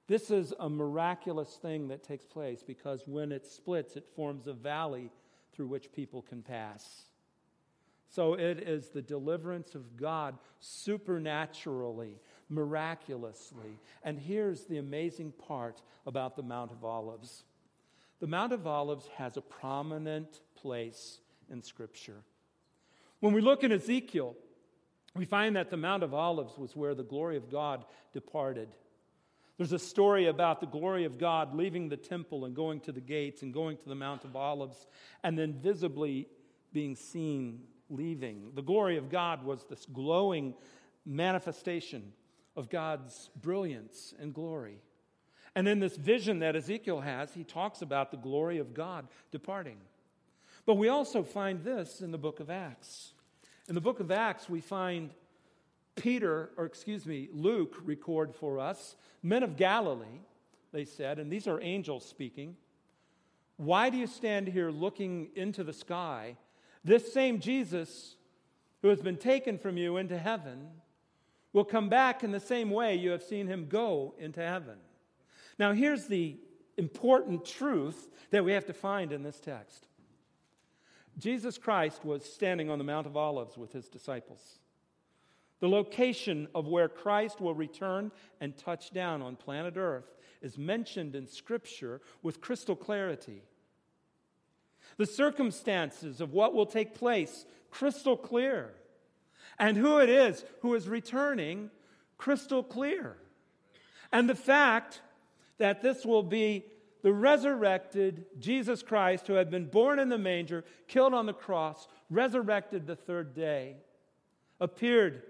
This 0.06 0.30
is 0.30 0.52
a 0.58 0.68
miraculous 0.68 1.58
thing 1.62 1.88
that 1.88 2.02
takes 2.02 2.26
place 2.26 2.62
because 2.62 3.04
when 3.06 3.32
it 3.32 3.46
splits, 3.46 3.96
it 3.96 4.06
forms 4.14 4.46
a 4.46 4.52
valley 4.52 5.10
through 5.52 5.68
which 5.68 5.92
people 5.92 6.22
can 6.22 6.42
pass. 6.42 7.06
So 8.14 8.34
it 8.34 8.58
is 8.58 8.90
the 8.90 9.00
deliverance 9.00 9.74
of 9.74 9.96
God 9.96 10.36
supernaturally, 10.60 12.20
miraculously. 12.50 13.78
And 14.02 14.18
here's 14.18 14.64
the 14.64 14.76
amazing 14.76 15.32
part 15.32 15.80
about 16.06 16.36
the 16.36 16.42
Mount 16.42 16.72
of 16.72 16.84
Olives 16.84 17.44
the 18.20 18.28
Mount 18.28 18.52
of 18.52 18.68
Olives 18.68 19.08
has 19.16 19.36
a 19.36 19.40
prominent 19.40 20.42
place 20.54 21.18
in 21.50 21.60
Scripture. 21.60 22.22
When 23.18 23.32
we 23.32 23.40
look 23.40 23.64
in 23.64 23.72
Ezekiel, 23.72 24.36
we 25.16 25.24
find 25.24 25.56
that 25.56 25.70
the 25.70 25.76
Mount 25.76 26.04
of 26.04 26.14
Olives 26.14 26.56
was 26.56 26.76
where 26.76 26.94
the 26.94 27.02
glory 27.02 27.36
of 27.36 27.50
God 27.50 27.84
departed. 28.12 28.68
There's 29.56 29.72
a 29.72 29.78
story 29.78 30.28
about 30.28 30.60
the 30.60 30.68
glory 30.68 31.04
of 31.04 31.18
God 31.18 31.52
leaving 31.52 31.88
the 31.88 31.96
temple 31.96 32.44
and 32.44 32.54
going 32.54 32.78
to 32.82 32.92
the 32.92 33.00
gates 33.00 33.42
and 33.42 33.52
going 33.52 33.76
to 33.78 33.88
the 33.88 33.96
Mount 33.96 34.24
of 34.24 34.36
Olives 34.36 34.86
and 35.24 35.36
then 35.36 35.54
visibly 35.54 36.28
being 36.72 36.94
seen 36.94 37.62
leaving. 37.92 38.50
The 38.54 38.62
glory 38.62 38.96
of 38.96 39.10
God 39.10 39.44
was 39.44 39.64
this 39.64 39.86
glowing 39.86 40.54
manifestation 41.06 42.12
of 42.56 42.68
God's 42.68 43.30
brilliance 43.40 44.14
and 44.18 44.34
glory. 44.34 44.78
And 45.54 45.68
in 45.68 45.80
this 45.80 45.96
vision 45.96 46.38
that 46.38 46.56
Ezekiel 46.56 47.00
has, 47.00 47.34
he 47.34 47.44
talks 47.44 47.82
about 47.82 48.10
the 48.10 48.16
glory 48.16 48.58
of 48.58 48.74
God 48.74 49.06
departing. 49.30 49.76
But 50.64 50.74
we 50.74 50.88
also 50.88 51.22
find 51.22 51.62
this 51.62 52.00
in 52.00 52.10
the 52.10 52.18
book 52.18 52.40
of 52.40 52.48
Acts. 52.48 53.12
In 53.68 53.74
the 53.74 53.80
book 53.80 54.00
of 54.00 54.10
Acts, 54.10 54.48
we 54.48 54.60
find 54.60 55.10
Peter, 55.94 56.50
or 56.56 56.64
excuse 56.64 57.06
me, 57.06 57.28
Luke 57.32 57.76
record 57.84 58.34
for 58.34 58.58
us, 58.58 58.96
men 59.22 59.42
of 59.42 59.56
Galilee, 59.56 60.20
they 60.72 60.84
said, 60.84 61.18
and 61.18 61.30
these 61.30 61.46
are 61.46 61.60
angels 61.60 62.04
speaking. 62.04 62.56
Why 63.56 63.90
do 63.90 63.98
you 63.98 64.06
stand 64.06 64.48
here 64.48 64.70
looking 64.70 65.28
into 65.34 65.62
the 65.62 65.72
sky? 65.72 66.36
This 66.84 67.12
same 67.12 67.40
Jesus 67.40 68.16
who 68.82 68.88
has 68.88 69.00
been 69.00 69.16
taken 69.16 69.58
from 69.58 69.76
you 69.76 69.96
into 69.96 70.18
heaven 70.18 70.68
will 71.52 71.64
come 71.64 71.88
back 71.88 72.24
in 72.24 72.32
the 72.32 72.40
same 72.40 72.70
way 72.70 72.94
you 72.96 73.10
have 73.10 73.22
seen 73.22 73.46
him 73.46 73.66
go 73.68 74.14
into 74.18 74.40
heaven. 74.40 74.78
Now, 75.58 75.72
here's 75.72 76.06
the 76.06 76.36
important 76.76 77.44
truth 77.44 78.08
that 78.30 78.44
we 78.44 78.52
have 78.52 78.66
to 78.66 78.72
find 78.72 79.12
in 79.12 79.22
this 79.22 79.38
text 79.38 79.86
Jesus 81.18 81.58
Christ 81.58 82.04
was 82.04 82.24
standing 82.24 82.70
on 82.70 82.78
the 82.78 82.84
Mount 82.84 83.06
of 83.06 83.16
Olives 83.16 83.56
with 83.56 83.72
his 83.72 83.88
disciples. 83.88 84.58
The 85.60 85.68
location 85.68 86.48
of 86.54 86.66
where 86.66 86.88
Christ 86.88 87.40
will 87.40 87.54
return 87.54 88.10
and 88.40 88.56
touch 88.56 88.92
down 88.92 89.22
on 89.22 89.36
planet 89.36 89.76
Earth 89.76 90.16
is 90.40 90.58
mentioned 90.58 91.14
in 91.14 91.26
Scripture 91.26 92.00
with 92.22 92.40
crystal 92.40 92.74
clarity. 92.74 93.42
The 94.96 95.06
circumstances 95.06 96.20
of 96.20 96.32
what 96.32 96.54
will 96.54 96.66
take 96.66 96.94
place, 96.94 97.44
crystal 97.70 98.16
clear. 98.16 98.72
And 99.58 99.76
who 99.76 99.98
it 99.98 100.08
is 100.08 100.44
who 100.60 100.74
is 100.74 100.88
returning, 100.88 101.70
crystal 102.18 102.62
clear. 102.62 103.16
And 104.12 104.28
the 104.28 104.34
fact 104.34 105.00
that 105.58 105.82
this 105.82 106.04
will 106.04 106.22
be 106.22 106.64
the 107.02 107.12
resurrected 107.12 108.26
Jesus 108.38 108.82
Christ 108.82 109.26
who 109.26 109.34
had 109.34 109.50
been 109.50 109.66
born 109.66 109.98
in 109.98 110.08
the 110.08 110.18
manger, 110.18 110.64
killed 110.86 111.14
on 111.14 111.26
the 111.26 111.32
cross, 111.32 111.88
resurrected 112.10 112.86
the 112.86 112.96
third 112.96 113.34
day, 113.34 113.76
appeared 114.60 115.22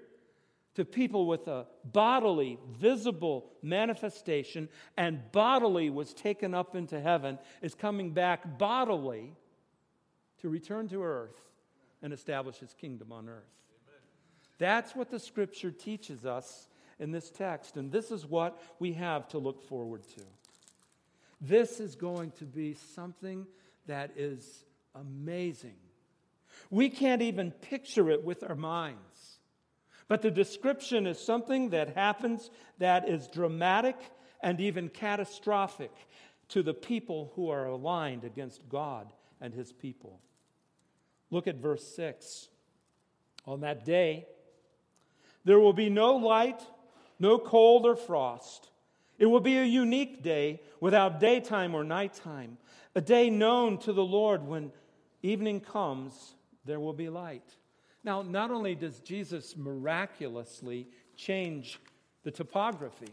to 0.75 0.85
people 0.85 1.27
with 1.27 1.49
a 1.49 1.67
bodily, 1.85 2.59
visible 2.79 3.51
manifestation, 3.63 4.69
and 4.97 5.21
bodily 5.33 5.91
was 5.91 6.15
taken 6.15 6.55
up 6.55 6.75
into 6.75 7.01
heaven, 7.01 7.39
is 7.61 7.75
coming 7.75 8.13
back 8.13 8.59
bodily 8.59 9.35
to 10.43 10.49
return 10.49 10.89
to 10.89 11.03
earth 11.03 11.41
and 12.03 12.13
establish 12.13 12.59
his 12.59 12.75
kingdom 12.75 13.13
on 13.13 13.29
earth. 13.29 13.43
That's 14.59 14.95
what 14.95 15.11
the 15.11 15.19
scripture 15.19 15.71
teaches 15.71 16.25
us 16.25 16.69
in 16.99 17.11
this 17.11 17.31
text, 17.31 17.77
and 17.77 17.91
this 17.91 18.11
is 18.11 18.27
what 18.27 18.61
we 18.79 18.93
have 18.93 19.27
to 19.29 19.39
look 19.39 19.63
forward 19.69 20.03
to. 20.17 20.23
This 21.41 21.81
is 21.81 21.97
going 21.97 22.31
to 22.39 22.45
be 22.45 22.75
something 22.95 23.47
that 23.87 24.13
is 24.17 24.65
amazing. 24.95 25.75
We 26.71 26.91
can't 26.91 27.23
even 27.23 27.51
picture 27.51 28.11
it 28.11 28.25
with 28.25 28.45
our 28.45 28.55
minds. 28.55 29.39
But 30.07 30.23
the 30.23 30.31
description 30.31 31.07
is 31.07 31.19
something 31.19 31.71
that 31.71 31.97
happens 31.97 32.51
that 32.79 33.09
is 33.09 33.29
dramatic 33.29 33.97
and 34.43 34.61
even 34.61 34.89
catastrophic 34.89 35.93
to 36.49 36.63
the 36.63 36.75
people 36.75 37.33
who 37.35 37.51
are 37.51 37.67
aligned 37.67 38.25
against 38.25 38.69
God 38.69 39.13
and 39.41 39.55
his 39.55 39.73
people. 39.73 40.21
Look 41.33 41.49
at 41.49 41.57
verse 41.57 41.85
6. 41.97 42.49
On 43.47 43.63
that 43.63 43.85
day, 43.85 44.27
there 45.45 45.59
will 45.59 45.73
be 45.73 45.91
no 45.91 46.15
light, 46.15 46.63
no 47.19 47.39
cold 47.39 47.87
or 47.87 47.97
frost. 47.97 48.69
It 49.19 49.27
will 49.27 49.41
be 49.41 49.59
a 49.59 49.65
unique 49.65 50.23
day 50.23 50.61
without 50.79 51.19
daytime 51.19 51.75
or 51.75 51.83
nighttime, 51.83 52.59
a 52.95 53.01
day 53.01 53.31
known 53.31 53.79
to 53.79 53.93
the 53.93 54.05
Lord 54.05 54.47
when 54.47 54.71
evening 55.23 55.61
comes, 55.61 56.35
there 56.65 56.79
will 56.79 56.93
be 56.93 57.09
light. 57.09 57.57
Now, 58.05 58.23
not 58.23 58.51
only 58.51 58.75
does 58.75 59.01
Jesus 59.01 59.57
miraculously 59.57 60.87
change 61.17 61.81
the 62.25 62.31
topography, 62.31 63.13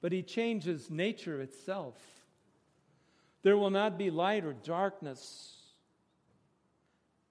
but 0.00 0.12
he 0.12 0.22
changes 0.22 0.90
nature 0.90 1.40
itself. 1.40 1.94
There 3.42 3.56
will 3.56 3.70
not 3.70 3.98
be 3.98 4.10
light 4.10 4.44
or 4.44 4.54
darkness. 4.54 5.63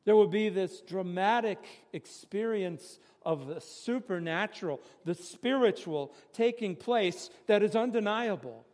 There 0.05 0.15
will 0.15 0.27
be 0.27 0.49
this 0.49 0.81
dramatic 0.81 1.59
experience 1.93 2.99
of 3.25 3.47
the 3.47 3.61
supernatural, 3.61 4.81
the 5.05 5.15
spiritual 5.15 6.13
taking 6.33 6.75
place 6.75 7.29
that 7.47 7.63
is 7.63 7.75
undeniable. 7.75 8.65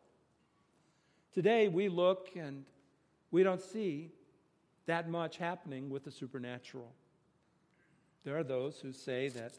Today 1.34 1.68
we 1.68 1.88
look 1.88 2.30
and 2.36 2.66
we 3.32 3.44
don't 3.44 3.62
see 3.62 4.12
that 4.88 5.08
much 5.08 5.38
happening 5.38 5.90
with 5.90 6.04
the 6.04 6.12
supernatural. 6.12 6.92
There 8.24 8.38
are 8.38 8.44
those 8.44 8.80
who 8.80 8.92
say 8.92 9.30
that 9.30 9.54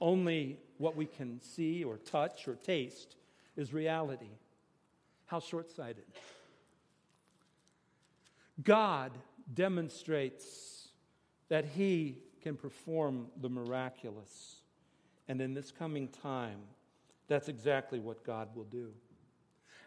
only 0.00 0.58
what 0.78 0.94
we 0.94 1.06
can 1.06 1.40
see 1.42 1.82
or 1.82 1.96
touch 1.96 2.46
or 2.46 2.54
taste 2.54 3.16
is 3.56 3.72
reality. 3.72 4.30
How 5.26 5.40
short 5.40 5.70
sighted. 5.70 6.04
God 8.62 9.10
demonstrates 9.52 10.75
that 11.48 11.64
He 11.64 12.18
can 12.42 12.56
perform 12.56 13.26
the 13.40 13.48
miraculous. 13.48 14.56
And 15.28 15.40
in 15.40 15.54
this 15.54 15.72
coming 15.72 16.08
time, 16.08 16.58
that's 17.28 17.48
exactly 17.48 17.98
what 17.98 18.24
God 18.24 18.48
will 18.54 18.64
do. 18.64 18.90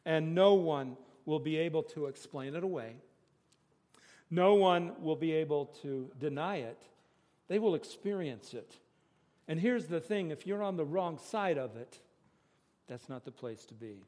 And 0.05 0.35
no 0.35 0.53
one 0.55 0.97
will 1.25 1.39
be 1.39 1.57
able 1.57 1.83
to 1.83 2.07
explain 2.07 2.55
it 2.55 2.63
away. 2.63 2.95
No 4.31 4.55
one 4.55 4.93
will 5.01 5.15
be 5.15 5.31
able 5.31 5.67
to 5.81 6.11
deny 6.19 6.57
it 6.57 6.83
they 7.49 7.59
will 7.59 7.75
experience 7.75 8.53
it. 8.53 8.77
And 9.49 9.59
here's 9.59 9.87
the 9.87 9.99
thing 9.99 10.29
if 10.31 10.47
you're 10.47 10.63
on 10.63 10.77
the 10.77 10.85
wrong 10.85 11.17
side 11.17 11.57
of 11.57 11.75
it, 11.75 11.99
that's 12.87 13.09
not 13.09 13.25
the 13.25 13.31
place 13.31 13.65
to 13.65 13.73
be. 13.73 14.05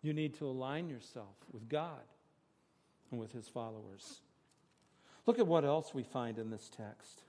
You 0.00 0.12
need 0.12 0.34
to 0.34 0.46
align 0.46 0.88
yourself 0.88 1.36
with 1.52 1.68
God 1.68 2.00
and 3.12 3.20
with 3.20 3.32
his 3.32 3.46
followers. 3.46 4.22
Look 5.26 5.38
at 5.38 5.46
what 5.46 5.64
else 5.64 5.94
we 5.94 6.02
find 6.02 6.38
in 6.38 6.50
this 6.50 6.68
text. 6.68 7.22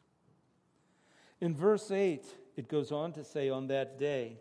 In 1.41 1.53
verse 1.53 1.91
8, 1.91 2.25
it 2.55 2.67
goes 2.67 2.91
on 2.91 3.11
to 3.13 3.23
say, 3.23 3.49
On 3.49 3.67
that 3.67 3.99
day, 3.99 4.37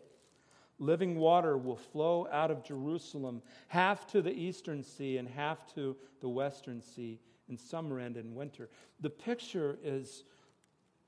living 0.79 1.19
water 1.19 1.59
will 1.59 1.77
flow 1.77 2.29
out 2.33 2.51
of 2.51 2.65
Jerusalem, 2.65 3.43
half 3.69 4.07
to 4.13 4.23
the 4.23 4.33
eastern 4.33 4.83
sea 4.83 5.19
and 5.19 5.29
half 5.29 5.67
to 5.75 5.97
the 6.21 6.29
western 6.29 6.81
sea 6.81 7.21
in 7.49 7.59
summer 7.59 7.99
and 7.99 8.17
in 8.17 8.35
winter. 8.35 8.71
The 9.01 9.11
picture 9.11 9.79
is 9.83 10.25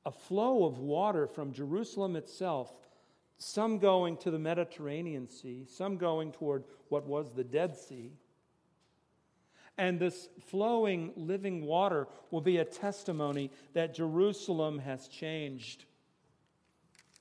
a 0.05 0.11
flow 0.11 0.65
of 0.65 0.81
water 0.81 1.27
from 1.27 1.53
Jerusalem 1.53 2.17
itself, 2.17 2.73
some 3.39 3.79
going 3.79 4.17
to 4.19 4.31
the 4.31 4.39
Mediterranean 4.39 5.29
Sea, 5.29 5.65
some 5.69 5.97
going 5.97 6.33
toward 6.33 6.65
what 6.89 7.07
was 7.07 7.33
the 7.33 7.45
Dead 7.45 7.77
Sea. 7.77 8.13
And 9.77 9.99
this 9.99 10.29
flowing 10.47 11.13
living 11.17 11.65
water 11.65 12.07
will 12.31 12.41
be 12.41 12.59
a 12.59 12.65
testimony 12.65 13.51
that 13.73 13.95
Jerusalem 13.95 14.79
has 14.79 15.09
changed, 15.09 15.85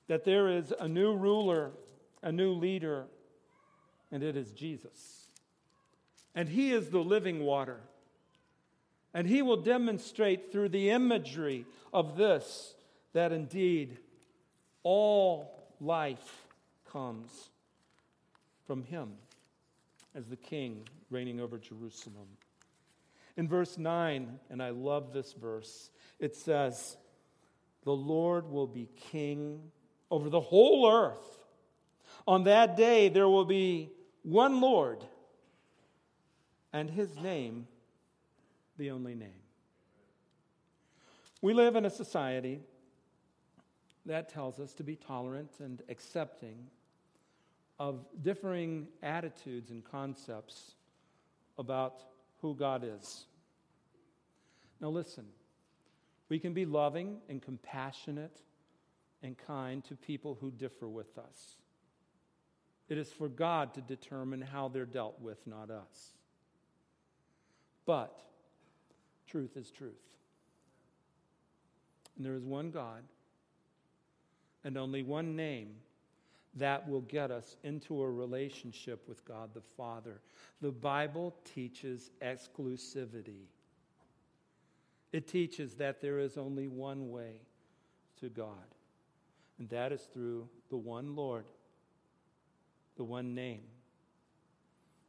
that 0.08 0.24
there 0.24 0.48
is 0.50 0.72
a 0.80 0.88
new 0.88 1.16
ruler, 1.16 1.72
a 2.22 2.32
new 2.32 2.54
leader, 2.54 3.06
and 4.12 4.22
it 4.22 4.38
is 4.38 4.52
Jesus. 4.52 5.28
And 6.36 6.48
he 6.48 6.72
is 6.72 6.90
the 6.90 7.00
living 7.00 7.44
water. 7.44 7.80
And 9.14 9.28
he 9.28 9.42
will 9.42 9.58
demonstrate 9.58 10.52
through 10.52 10.70
the 10.70 10.90
imagery 10.90 11.66
of 11.92 12.18
this 12.18 12.76
that 13.14 13.32
indeed 13.32 13.98
all 14.84 15.68
life 15.80 16.46
comes 16.92 17.50
from 18.66 18.84
him 18.84 19.14
as 20.16 20.28
the 20.28 20.36
king 20.36 20.88
reigning 21.10 21.40
over 21.40 21.58
Jerusalem. 21.58 22.28
In 23.36 23.48
verse 23.48 23.78
9, 23.78 24.40
and 24.50 24.62
I 24.62 24.70
love 24.70 25.12
this 25.12 25.34
verse, 25.34 25.90
it 26.20 26.36
says, 26.36 26.98
The 27.84 27.92
Lord 27.92 28.50
will 28.50 28.68
be 28.68 28.90
king 29.12 29.72
over 30.12 30.30
the 30.30 30.40
whole 30.40 30.92
earth. 30.92 31.40
On 32.28 32.44
that 32.44 32.78
day, 32.78 33.10
there 33.10 33.28
will 33.28 33.46
be 33.46 33.92
one 34.22 34.62
Lord, 34.62 35.04
and 36.72 36.90
his 36.90 37.16
name 37.18 37.68
the 38.78 38.92
only 38.92 39.16
name. 39.16 39.30
We 41.42 41.54
live 41.54 41.76
in 41.76 41.86
a 41.86 41.90
society 41.90 42.62
that 44.06 44.30
tells 44.30 44.60
us 44.60 44.74
to 44.76 44.84
be 44.84 44.96
tolerant 44.96 45.52
and 45.60 45.82
accepting 45.90 46.68
of 47.80 48.06
differing 48.22 48.88
attitudes 49.02 49.72
and 49.72 49.84
concepts 49.84 50.76
about 51.58 52.04
who 52.44 52.54
God 52.54 52.84
is. 52.84 53.26
Now, 54.80 54.90
listen, 54.90 55.26
we 56.28 56.38
can 56.40 56.54
be 56.54 56.66
loving 56.66 57.18
and 57.30 57.42
compassionate 57.42 58.42
and 59.24 59.38
kind 59.38 59.84
to 59.86 59.96
people 59.96 60.38
who 60.40 60.52
differ 60.52 60.90
with 60.90 61.18
us. 61.18 61.56
It 62.90 62.98
is 62.98 63.10
for 63.12 63.30
God 63.30 63.74
to 63.76 63.82
determine 63.82 64.42
how 64.42 64.68
they're 64.68 64.86
dealt 64.86 65.22
with, 65.22 65.38
not 65.48 65.72
us. 65.72 66.12
But 67.86 68.20
truth 69.26 69.56
is 69.56 69.72
truth. 69.72 69.94
And 72.18 72.26
there 72.26 72.36
is 72.36 72.44
one 72.44 72.72
God 72.72 73.04
and 74.66 74.78
only 74.78 75.02
one 75.02 75.38
name 75.38 75.70
that 76.56 76.88
will 76.88 77.02
get 77.02 77.32
us 77.32 77.58
into 77.64 78.02
a 78.02 78.10
relationship 78.10 79.08
with 79.08 79.26
God 79.26 79.50
the 79.54 79.62
Father. 79.76 80.22
The 80.62 80.72
Bible 80.72 81.36
teaches 81.46 82.12
exclusivity, 82.22 83.48
it 85.12 85.28
teaches 85.28 85.76
that 85.76 86.02
there 86.02 86.20
is 86.20 86.38
only 86.38 86.68
one 86.68 87.10
way 87.10 87.42
to 88.20 88.30
God, 88.30 88.76
and 89.60 89.70
that 89.70 89.92
is 89.92 90.08
through 90.14 90.48
the 90.70 90.78
one 90.78 91.16
Lord, 91.16 91.46
the 92.98 93.04
one 93.04 93.34
name, 93.36 93.64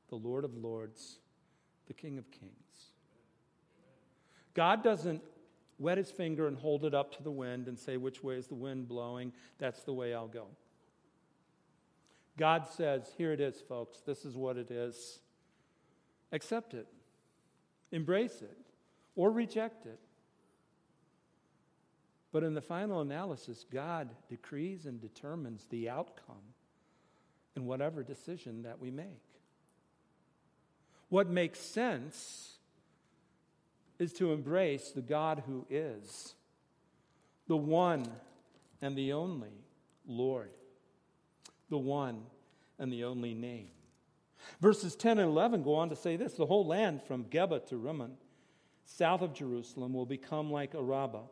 the 0.09 0.17
Lord 0.17 0.45
of 0.45 0.57
Lords, 0.57 1.19
the 1.87 1.95
King 1.95 2.19
of 2.19 2.31
Kings. 2.31 2.93
God 4.55 4.83
doesn't 4.83 5.23
wet 5.79 5.99
his 5.99 6.11
finger 6.11 6.47
and 6.47 6.57
hold 6.57 6.85
it 6.85 6.95
up 6.95 7.15
to 7.17 7.23
the 7.23 7.31
wind 7.31 7.67
and 7.67 7.79
say, 7.79 7.97
Which 7.97 8.23
way 8.23 8.37
is 8.37 8.47
the 8.47 8.55
wind 8.55 8.89
blowing? 8.89 9.33
That's 9.59 9.83
the 9.83 9.93
way 9.93 10.15
I'll 10.15 10.29
go. 10.29 10.47
God 12.37 12.67
says, 12.69 13.13
Here 13.17 13.33
it 13.33 13.41
is, 13.41 13.61
folks. 13.61 14.01
This 14.01 14.25
is 14.25 14.37
what 14.37 14.57
it 14.57 14.71
is. 14.71 15.21
Accept 16.33 16.75
it, 16.75 16.87
embrace 17.93 18.43
it, 18.43 18.59
or 19.15 19.31
reject 19.31 19.87
it. 19.87 20.01
But 22.33 22.43
in 22.43 22.55
the 22.55 22.61
final 22.61 23.01
analysis, 23.01 23.65
God 23.73 24.11
decrees 24.29 24.87
and 24.87 25.01
determines 25.01 25.67
the 25.71 25.89
outcome 25.89 26.43
in 27.55 27.67
whatever 27.67 28.03
decision 28.03 28.63
that 28.63 28.81
we 28.81 28.91
make. 28.91 29.23
What 31.09 31.31
makes 31.31 31.61
sense 31.61 32.55
is 34.01 34.13
to 34.15 34.33
embrace 34.33 34.91
the 34.91 35.03
God 35.03 35.45
who 35.47 35.65
is, 35.71 36.35
the 37.47 37.57
one 37.57 38.05
and 38.83 38.97
the 38.97 39.13
only 39.13 39.53
Lord, 40.07 40.51
the 41.71 41.79
one 41.79 42.23
and 42.79 42.93
the 42.93 43.05
only 43.05 43.35
name. 43.35 43.69
Verses 44.61 44.95
10 44.97 45.19
and 45.19 45.31
11 45.31 45.63
go 45.63 45.75
on 45.75 45.89
to 45.89 45.97
say 45.97 46.17
this 46.17 46.35
the 46.35 46.47
whole 46.47 46.67
land 46.67 47.03
from 47.03 47.25
Geba 47.25 47.67
to 47.69 47.77
Rimmon, 47.77 48.13
south 48.85 49.23
of 49.23 49.35
Jerusalem, 49.35 49.95
will 49.95 50.07
become 50.07 50.51
like 50.51 50.75
Arabah. 50.75 51.25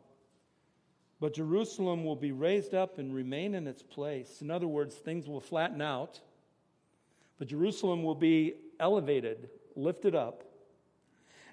But 1.19 1.35
Jerusalem 1.35 2.03
will 2.03 2.15
be 2.15 2.31
raised 2.31 2.73
up 2.73 2.97
and 2.97 3.13
remain 3.13 3.55
in 3.55 3.67
its 3.67 3.81
place. 3.81 4.41
In 4.41 4.51
other 4.51 4.67
words, 4.67 4.95
things 4.95 5.27
will 5.27 5.39
flatten 5.39 5.81
out, 5.81 6.19
but 7.37 7.47
Jerusalem 7.47 8.03
will 8.03 8.15
be 8.15 8.55
elevated, 8.79 9.49
lifted 9.75 10.15
up. 10.15 10.43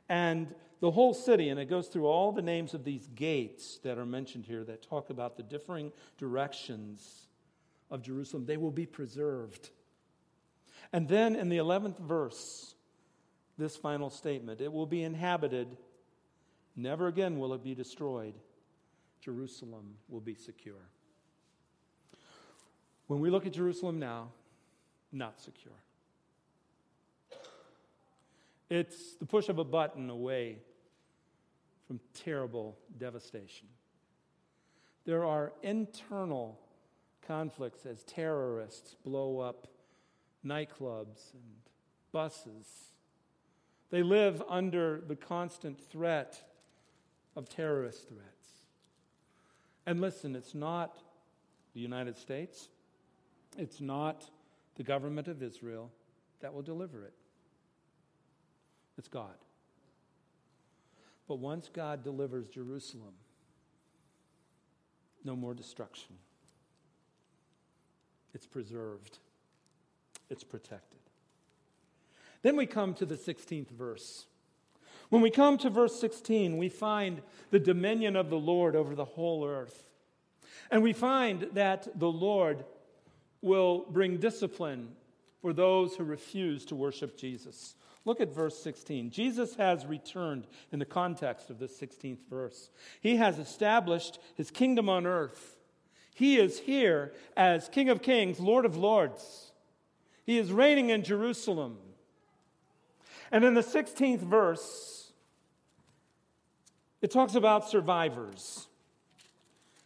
And 0.09 0.53
the 0.81 0.91
whole 0.91 1.15
city, 1.15 1.51
and 1.51 1.61
it 1.61 1.67
goes 1.67 1.89
through 1.89 2.07
all 2.07 2.33
the 2.33 2.43
names 2.43 2.75
of 2.75 2.85
these 2.85 3.07
gates 3.15 3.79
that 3.85 3.99
are 3.99 4.07
mentioned 4.07 4.47
here 4.47 4.65
that 4.65 4.83
talk 4.83 5.11
about 5.11 5.37
the 5.37 5.43
differing 5.43 5.93
directions 6.19 7.29
of 7.91 8.03
Jerusalem, 8.03 8.47
they 8.47 8.57
will 8.57 8.71
be 8.71 8.87
preserved. 8.87 9.71
And 10.93 11.09
then 11.09 11.37
in 11.37 11.49
the 11.49 11.59
11th 11.59 11.99
verse, 11.99 12.75
this 13.59 13.77
final 13.77 14.11
statement 14.11 14.61
it 14.61 14.73
will 14.73 14.87
be 14.87 15.03
inhabited, 15.03 15.77
never 16.77 17.07
again 17.07 17.39
will 17.39 17.55
it 17.55 17.63
be 17.63 17.75
destroyed. 17.75 18.35
Jerusalem 19.21 19.97
will 20.09 20.21
be 20.21 20.35
secure. 20.35 20.89
When 23.07 23.21
we 23.21 23.29
look 23.29 23.47
at 23.47 23.53
Jerusalem 23.53 23.99
now, 23.99 24.29
not 25.13 25.41
secure. 25.41 25.75
It's 28.71 29.17
the 29.17 29.27
push 29.27 29.49
of 29.49 29.59
a 29.59 29.65
button 29.65 30.09
away 30.11 30.59
from 31.89 31.99
terrible 32.15 32.79
devastation. 32.97 33.67
There 35.05 35.25
are 35.25 35.53
internal 35.63 36.59
conflicts 37.31 37.87
as 37.87 38.03
terrorists 38.03 38.97
blow 39.05 39.39
up 39.39 39.69
nightclubs 40.45 41.33
and 41.33 41.63
buses. 42.11 42.67
They 43.93 44.03
live 44.03 44.43
under 44.49 45.01
the 45.07 45.15
constant 45.15 45.79
threat 45.79 46.43
of 47.37 47.49
terrorist 47.49 48.09
threats. 48.09 48.49
And 49.87 50.01
listen, 50.01 50.35
it's 50.35 50.57
not 50.57 50.99
the 51.73 51.79
United 51.79 52.19
States, 52.19 52.69
it's 53.57 53.81
not 53.81 54.29
the 54.75 54.83
government 54.83 55.29
of 55.29 55.41
Israel 55.41 55.89
that 56.41 56.53
will 56.53 56.63
deliver 56.63 57.05
it, 57.05 57.15
it's 58.99 59.07
God. 59.07 59.39
But 61.29 61.37
once 61.37 61.71
God 61.73 62.03
delivers 62.03 62.49
Jerusalem, 62.49 63.15
no 65.23 65.37
more 65.37 65.55
destruction. 65.55 66.17
It's 68.35 68.47
preserved, 68.47 69.19
it's 70.29 70.45
protected. 70.45 70.99
Then 72.43 72.57
we 72.57 72.67
come 72.67 72.95
to 72.95 73.07
the 73.07 73.17
16th 73.17 73.71
verse. 73.71 74.27
When 75.11 75.23
we 75.23 75.31
come 75.31 75.59
to 75.59 75.71
verse 75.71 75.99
16, 76.01 76.57
we 76.57 76.69
find 76.69 77.21
the 77.51 77.59
dominion 77.59 78.17
of 78.17 78.31
the 78.31 78.39
Lord 78.39 78.77
over 78.77 78.95
the 78.95 79.05
whole 79.05 79.45
earth. 79.45 79.89
And 80.71 80.83
we 80.83 80.93
find 80.93 81.49
that 81.55 81.99
the 81.99 82.11
Lord 82.11 82.65
will 83.43 83.87
bring 83.91 84.19
discipline 84.19 84.91
for 85.43 85.53
those 85.53 85.97
who 85.97 86.05
refuse 86.05 86.65
to 86.67 86.77
worship 86.77 87.19
Jesus. 87.19 87.75
Look 88.05 88.21
at 88.21 88.33
verse 88.33 88.63
16. 88.63 89.11
Jesus 89.11 89.57
has 89.57 89.85
returned 89.85 90.47
in 90.73 90.79
the 90.79 90.85
context 90.85 91.51
of 91.51 91.59
this 91.59 91.79
16th 91.79 92.21
verse. 92.29 92.71
He 93.01 93.17
has 93.17 93.39
established 93.39 94.19
his 94.37 94.51
kingdom 94.51 94.89
on 94.89 95.07
earth. 95.07 95.57
He 96.15 96.39
is 96.39 96.61
here 96.61 97.13
as 97.37 97.69
King 97.69 97.89
of 97.89 98.03
Kings, 98.03 98.41
Lord 98.41 98.65
of 98.65 98.77
Lords. 98.77 99.53
He 100.25 100.39
is 100.39 100.53
reigning 100.53 100.91
in 100.91 101.03
Jerusalem. 101.03 101.79
And 103.33 103.45
in 103.45 103.55
the 103.55 103.63
16th 103.63 104.21
verse, 104.21 105.13
it 107.01 107.11
talks 107.11 107.35
about 107.35 107.69
survivors. 107.69 108.67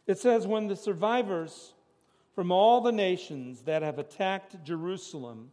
It 0.06 0.18
says, 0.18 0.46
When 0.46 0.66
the 0.66 0.76
survivors 0.76 1.74
from 2.34 2.50
all 2.50 2.80
the 2.80 2.92
nations 2.92 3.62
that 3.62 3.82
have 3.82 3.98
attacked 3.98 4.64
Jerusalem 4.64 5.50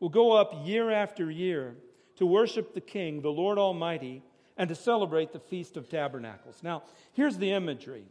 will 0.00 0.08
go 0.08 0.32
up 0.32 0.66
year 0.66 0.90
after 0.90 1.30
year 1.30 1.76
to 2.16 2.26
worship 2.26 2.72
the 2.72 2.80
King, 2.80 3.20
the 3.20 3.28
Lord 3.30 3.58
Almighty, 3.58 4.22
and 4.56 4.68
to 4.68 4.74
celebrate 4.74 5.32
the 5.32 5.40
Feast 5.40 5.76
of 5.76 5.88
Tabernacles. 5.88 6.62
Now, 6.62 6.84
here's 7.12 7.38
the 7.38 7.52
imagery. 7.52 8.06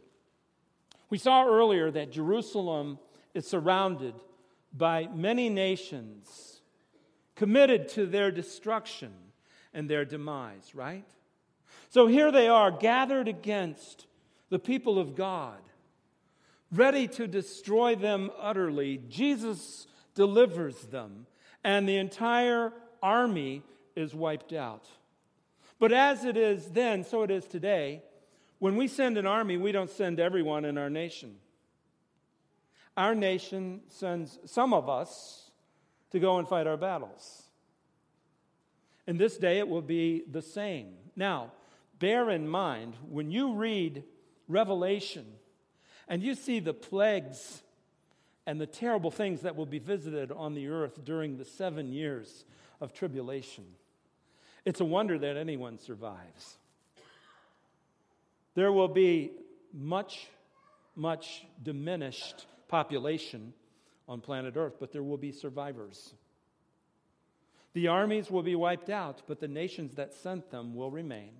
We 1.10 1.18
saw 1.18 1.46
earlier 1.46 1.90
that 1.90 2.12
Jerusalem 2.12 2.98
is 3.34 3.46
surrounded 3.46 4.14
by 4.72 5.08
many 5.14 5.48
nations 5.48 6.60
committed 7.34 7.88
to 7.90 8.06
their 8.06 8.30
destruction 8.30 9.12
and 9.72 9.88
their 9.88 10.04
demise, 10.04 10.74
right? 10.74 11.04
So 11.90 12.06
here 12.06 12.30
they 12.30 12.48
are 12.48 12.70
gathered 12.70 13.28
against 13.28 14.06
the 14.50 14.58
people 14.58 14.98
of 14.98 15.14
God, 15.14 15.58
ready 16.72 17.08
to 17.08 17.26
destroy 17.26 17.94
them 17.94 18.30
utterly. 18.38 19.00
Jesus 19.08 19.86
delivers 20.14 20.76
them, 20.86 21.26
and 21.62 21.88
the 21.88 21.96
entire 21.96 22.72
army 23.02 23.62
is 23.96 24.14
wiped 24.14 24.52
out. 24.52 24.88
But 25.78 25.92
as 25.92 26.24
it 26.24 26.36
is 26.36 26.66
then, 26.70 27.04
so 27.04 27.22
it 27.22 27.30
is 27.30 27.46
today. 27.46 28.02
When 28.64 28.76
we 28.76 28.88
send 28.88 29.18
an 29.18 29.26
army, 29.26 29.58
we 29.58 29.72
don't 29.72 29.90
send 29.90 30.18
everyone 30.18 30.64
in 30.64 30.78
our 30.78 30.88
nation. 30.88 31.36
Our 32.96 33.14
nation 33.14 33.82
sends 33.88 34.38
some 34.46 34.72
of 34.72 34.88
us 34.88 35.50
to 36.12 36.18
go 36.18 36.38
and 36.38 36.48
fight 36.48 36.66
our 36.66 36.78
battles. 36.78 37.42
And 39.06 39.20
this 39.20 39.36
day 39.36 39.58
it 39.58 39.68
will 39.68 39.82
be 39.82 40.22
the 40.26 40.40
same. 40.40 40.94
Now, 41.14 41.52
bear 41.98 42.30
in 42.30 42.48
mind, 42.48 42.94
when 43.06 43.30
you 43.30 43.52
read 43.52 44.02
Revelation 44.48 45.26
and 46.08 46.22
you 46.22 46.34
see 46.34 46.58
the 46.58 46.72
plagues 46.72 47.62
and 48.46 48.58
the 48.58 48.66
terrible 48.66 49.10
things 49.10 49.42
that 49.42 49.56
will 49.56 49.66
be 49.66 49.78
visited 49.78 50.32
on 50.32 50.54
the 50.54 50.68
earth 50.68 51.04
during 51.04 51.36
the 51.36 51.44
seven 51.44 51.92
years 51.92 52.46
of 52.80 52.94
tribulation, 52.94 53.66
it's 54.64 54.80
a 54.80 54.86
wonder 54.86 55.18
that 55.18 55.36
anyone 55.36 55.78
survives. 55.78 56.56
There 58.54 58.72
will 58.72 58.88
be 58.88 59.32
much, 59.72 60.26
much 60.94 61.44
diminished 61.62 62.46
population 62.68 63.52
on 64.08 64.20
planet 64.20 64.54
Earth, 64.56 64.76
but 64.78 64.92
there 64.92 65.02
will 65.02 65.16
be 65.16 65.32
survivors. 65.32 66.14
The 67.72 67.88
armies 67.88 68.30
will 68.30 68.42
be 68.42 68.54
wiped 68.54 68.90
out, 68.90 69.22
but 69.26 69.40
the 69.40 69.48
nations 69.48 69.94
that 69.96 70.14
sent 70.14 70.50
them 70.50 70.74
will 70.74 70.90
remain. 70.90 71.32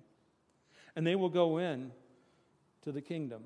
And 0.95 1.05
they 1.07 1.15
will 1.15 1.29
go 1.29 1.57
in 1.57 1.91
to 2.83 2.91
the 2.91 3.01
kingdom, 3.01 3.43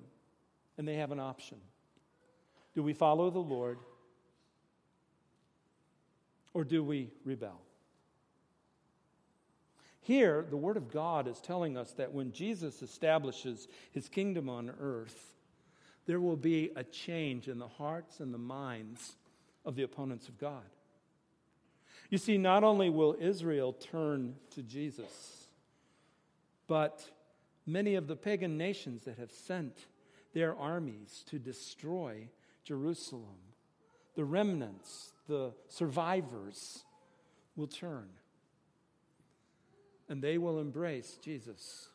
and 0.77 0.87
they 0.87 0.95
have 0.95 1.11
an 1.11 1.19
option. 1.19 1.57
Do 2.73 2.81
we 2.81 2.93
follow 2.93 3.29
the 3.29 3.39
Lord, 3.39 3.79
Or 6.53 6.63
do 6.63 6.83
we 6.83 7.11
rebel? 7.23 7.61
Here, 10.09 10.43
the 10.49 10.57
Word 10.57 10.75
of 10.75 10.91
God 10.91 11.27
is 11.27 11.39
telling 11.39 11.77
us 11.77 11.91
that 11.91 12.11
when 12.11 12.31
Jesus 12.31 12.81
establishes 12.81 13.67
his 13.91 14.09
kingdom 14.09 14.49
on 14.49 14.73
earth, 14.81 15.35
there 16.07 16.19
will 16.19 16.35
be 16.35 16.71
a 16.75 16.83
change 16.83 17.47
in 17.47 17.59
the 17.59 17.67
hearts 17.67 18.19
and 18.19 18.33
the 18.33 18.39
minds 18.39 19.17
of 19.65 19.75
the 19.75 19.83
opponents 19.83 20.27
of 20.27 20.39
God. 20.39 20.63
You 22.09 22.17
see, 22.17 22.39
not 22.39 22.63
only 22.63 22.89
will 22.89 23.17
Israel 23.19 23.71
turn 23.71 24.33
to 24.55 24.63
Jesus, 24.63 25.45
but 26.65 27.07
many 27.67 27.93
of 27.93 28.07
the 28.07 28.15
pagan 28.15 28.57
nations 28.57 29.03
that 29.03 29.19
have 29.19 29.31
sent 29.31 29.85
their 30.33 30.57
armies 30.57 31.23
to 31.29 31.37
destroy 31.37 32.29
Jerusalem, 32.63 33.37
the 34.15 34.25
remnants, 34.25 35.11
the 35.27 35.51
survivors, 35.67 36.83
will 37.55 37.67
turn 37.67 38.09
and 40.09 40.21
they 40.21 40.37
will 40.37 40.59
embrace 40.59 41.17
Jesus. 41.21 41.89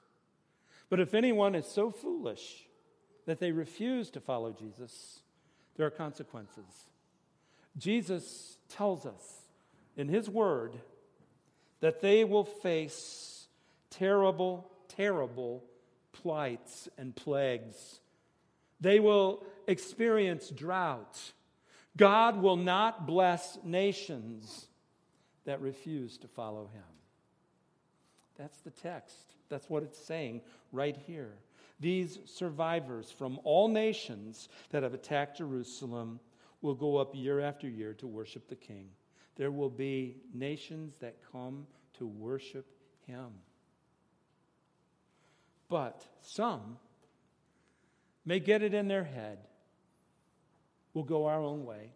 But 0.88 1.00
if 1.00 1.12
anyone 1.12 1.54
is 1.54 1.66
so 1.66 1.90
foolish 1.90 2.66
that 3.26 3.40
they 3.40 3.52
refuse 3.52 4.10
to 4.10 4.20
follow 4.20 4.52
Jesus, 4.52 5.20
there 5.76 5.86
are 5.86 5.90
consequences. 5.90 6.88
Jesus 7.76 8.56
tells 8.68 9.04
us 9.04 9.42
in 9.96 10.08
his 10.08 10.28
word 10.30 10.76
that 11.80 12.00
they 12.00 12.24
will 12.24 12.44
face 12.44 13.46
terrible, 13.90 14.70
terrible 14.88 15.64
plights 16.12 16.88
and 16.96 17.14
plagues. 17.14 18.00
They 18.80 19.00
will 19.00 19.44
experience 19.66 20.48
drought. 20.50 21.32
God 21.96 22.40
will 22.40 22.56
not 22.56 23.06
bless 23.06 23.58
nations 23.64 24.66
that 25.44 25.60
refuse 25.60 26.18
to 26.18 26.28
follow 26.28 26.68
him. 26.72 26.82
That's 28.36 28.58
the 28.60 28.70
text. 28.70 29.34
That's 29.48 29.68
what 29.70 29.82
it's 29.82 29.98
saying 29.98 30.42
right 30.72 30.96
here. 31.06 31.34
These 31.80 32.18
survivors 32.26 33.10
from 33.10 33.38
all 33.44 33.68
nations 33.68 34.48
that 34.70 34.82
have 34.82 34.94
attacked 34.94 35.38
Jerusalem 35.38 36.20
will 36.62 36.74
go 36.74 36.96
up 36.96 37.14
year 37.14 37.40
after 37.40 37.68
year 37.68 37.94
to 37.94 38.06
worship 38.06 38.48
the 38.48 38.56
King. 38.56 38.88
There 39.36 39.50
will 39.50 39.70
be 39.70 40.16
nations 40.32 40.94
that 41.00 41.16
come 41.32 41.66
to 41.98 42.06
worship 42.06 42.66
him. 43.06 43.26
But 45.68 46.04
some 46.20 46.78
may 48.24 48.40
get 48.40 48.62
it 48.62 48.74
in 48.74 48.88
their 48.88 49.04
head. 49.04 49.38
We'll 50.94 51.04
go 51.04 51.26
our 51.26 51.42
own 51.42 51.64
way. 51.64 51.90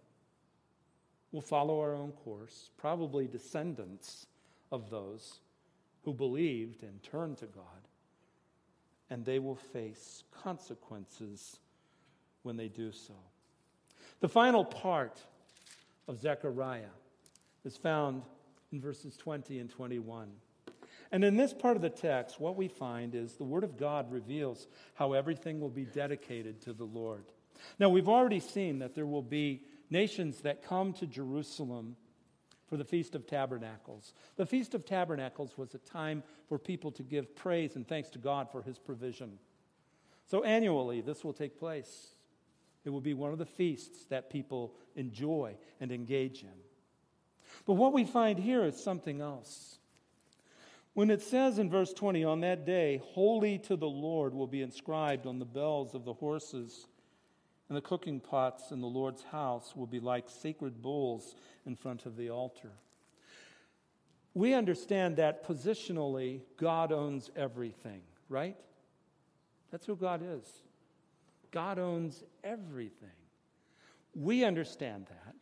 We'll 1.30 1.42
follow 1.42 1.80
our 1.80 1.94
own 1.94 2.12
course, 2.12 2.70
probably 2.78 3.26
descendants 3.26 4.26
of 4.72 4.90
those 4.90 5.40
who 6.02 6.12
believed 6.12 6.82
and 6.82 7.02
turned 7.02 7.38
to 7.38 7.46
God. 7.46 7.64
And 9.10 9.24
they 9.24 9.38
will 9.38 9.56
face 9.56 10.24
consequences 10.42 11.58
when 12.42 12.56
they 12.56 12.68
do 12.68 12.92
so. 12.92 13.14
The 14.20 14.28
final 14.28 14.64
part 14.64 15.20
of 16.06 16.20
Zechariah 16.20 16.94
is 17.64 17.76
found 17.76 18.22
in 18.72 18.80
verses 18.80 19.16
20 19.16 19.58
and 19.58 19.70
21. 19.70 20.28
And 21.10 21.24
in 21.24 21.36
this 21.36 21.54
part 21.54 21.76
of 21.76 21.82
the 21.82 21.88
text, 21.88 22.38
what 22.38 22.56
we 22.56 22.68
find 22.68 23.14
is 23.14 23.34
the 23.34 23.44
Word 23.44 23.64
of 23.64 23.78
God 23.78 24.12
reveals 24.12 24.66
how 24.94 25.14
everything 25.14 25.60
will 25.60 25.70
be 25.70 25.84
dedicated 25.84 26.60
to 26.62 26.72
the 26.72 26.84
Lord. 26.84 27.24
Now, 27.78 27.88
we've 27.88 28.08
already 28.08 28.40
seen 28.40 28.80
that 28.80 28.94
there 28.94 29.06
will 29.06 29.22
be 29.22 29.62
nations 29.90 30.42
that 30.42 30.62
come 30.62 30.92
to 30.94 31.06
Jerusalem 31.06 31.96
for 32.68 32.76
the 32.76 32.84
Feast 32.84 33.14
of 33.14 33.26
Tabernacles. 33.26 34.12
The 34.36 34.46
Feast 34.46 34.74
of 34.74 34.84
Tabernacles 34.84 35.56
was 35.56 35.74
a 35.74 35.78
time 35.78 36.22
for 36.48 36.58
people 36.58 36.92
to 36.92 37.02
give 37.02 37.34
praise 37.34 37.76
and 37.76 37.86
thanks 37.86 38.10
to 38.10 38.18
God 38.18 38.50
for 38.50 38.62
his 38.62 38.78
provision. 38.78 39.38
So, 40.26 40.44
annually, 40.44 41.00
this 41.00 41.24
will 41.24 41.32
take 41.32 41.58
place. 41.58 42.08
It 42.84 42.90
will 42.90 43.00
be 43.00 43.14
one 43.14 43.32
of 43.32 43.38
the 43.38 43.46
feasts 43.46 44.04
that 44.06 44.30
people 44.30 44.74
enjoy 44.96 45.56
and 45.80 45.90
engage 45.90 46.42
in. 46.42 46.48
But 47.66 47.74
what 47.74 47.92
we 47.92 48.04
find 48.04 48.38
here 48.38 48.64
is 48.64 48.82
something 48.82 49.20
else. 49.20 49.78
When 50.98 51.10
it 51.10 51.22
says 51.22 51.60
in 51.60 51.70
verse 51.70 51.92
20, 51.92 52.24
on 52.24 52.40
that 52.40 52.66
day, 52.66 53.00
holy 53.14 53.58
to 53.60 53.76
the 53.76 53.88
Lord 53.88 54.34
will 54.34 54.48
be 54.48 54.62
inscribed 54.62 55.26
on 55.26 55.38
the 55.38 55.44
bells 55.44 55.94
of 55.94 56.04
the 56.04 56.12
horses, 56.12 56.87
and 57.68 57.76
the 57.76 57.82
cooking 57.82 58.20
pots 58.20 58.70
in 58.70 58.80
the 58.80 58.86
Lord's 58.86 59.22
house 59.24 59.76
will 59.76 59.86
be 59.86 60.00
like 60.00 60.28
sacred 60.28 60.80
bowls 60.80 61.34
in 61.66 61.76
front 61.76 62.06
of 62.06 62.16
the 62.16 62.30
altar. 62.30 62.72
We 64.34 64.54
understand 64.54 65.16
that 65.16 65.46
positionally, 65.46 66.40
God 66.56 66.92
owns 66.92 67.30
everything, 67.36 68.02
right? 68.28 68.56
That's 69.70 69.84
who 69.86 69.96
God 69.96 70.22
is. 70.22 70.46
God 71.50 71.78
owns 71.78 72.22
everything. 72.44 73.08
We 74.14 74.44
understand 74.44 75.06
that. 75.08 75.34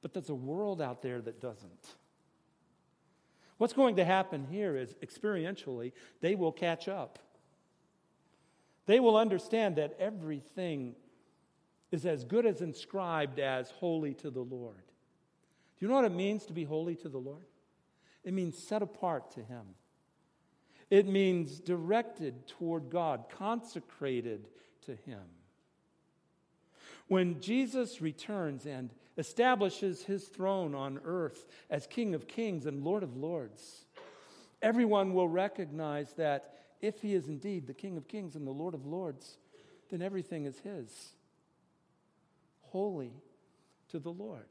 But 0.00 0.14
there's 0.14 0.30
a 0.30 0.34
world 0.34 0.80
out 0.80 1.02
there 1.02 1.20
that 1.20 1.40
doesn't. 1.40 1.96
What's 3.58 3.72
going 3.72 3.96
to 3.96 4.04
happen 4.04 4.46
here 4.48 4.76
is 4.76 4.94
experientially, 5.02 5.92
they 6.20 6.36
will 6.36 6.52
catch 6.52 6.88
up. 6.88 7.18
They 8.86 9.00
will 9.00 9.16
understand 9.16 9.76
that 9.76 9.96
everything 9.98 10.94
is 11.90 12.04
as 12.06 12.24
good 12.24 12.46
as 12.46 12.60
inscribed 12.60 13.38
as 13.38 13.70
holy 13.70 14.14
to 14.14 14.30
the 14.30 14.40
Lord. 14.40 14.76
Do 14.76 15.86
you 15.86 15.88
know 15.88 15.94
what 15.94 16.04
it 16.04 16.12
means 16.12 16.44
to 16.46 16.52
be 16.52 16.64
holy 16.64 16.96
to 16.96 17.08
the 17.08 17.18
Lord? 17.18 17.46
It 18.24 18.34
means 18.34 18.58
set 18.58 18.82
apart 18.82 19.30
to 19.32 19.40
Him. 19.40 19.64
It 20.90 21.06
means 21.06 21.60
directed 21.60 22.46
toward 22.46 22.90
God, 22.90 23.24
consecrated 23.30 24.48
to 24.86 24.92
Him. 25.06 25.22
When 27.08 27.40
Jesus 27.40 28.02
returns 28.02 28.66
and 28.66 28.90
establishes 29.18 30.04
his 30.04 30.28
throne 30.28 30.74
on 30.74 31.00
earth 31.04 31.44
as 31.68 31.86
King 31.88 32.14
of 32.14 32.28
kings 32.28 32.64
and 32.64 32.84
Lord 32.84 33.02
of 33.02 33.16
lords. 33.16 33.84
Everyone 34.62 35.12
will 35.12 35.28
recognize 35.28 36.12
that 36.14 36.54
if 36.80 37.02
he 37.02 37.14
is 37.14 37.28
indeed 37.28 37.66
the 37.66 37.74
King 37.74 37.96
of 37.96 38.06
kings 38.06 38.36
and 38.36 38.46
the 38.46 38.52
Lord 38.52 38.74
of 38.74 38.86
lords, 38.86 39.36
then 39.90 40.00
everything 40.00 40.46
is 40.46 40.60
his. 40.60 41.12
Holy 42.70 43.12
to 43.90 43.98
the 43.98 44.10
Lord. 44.10 44.46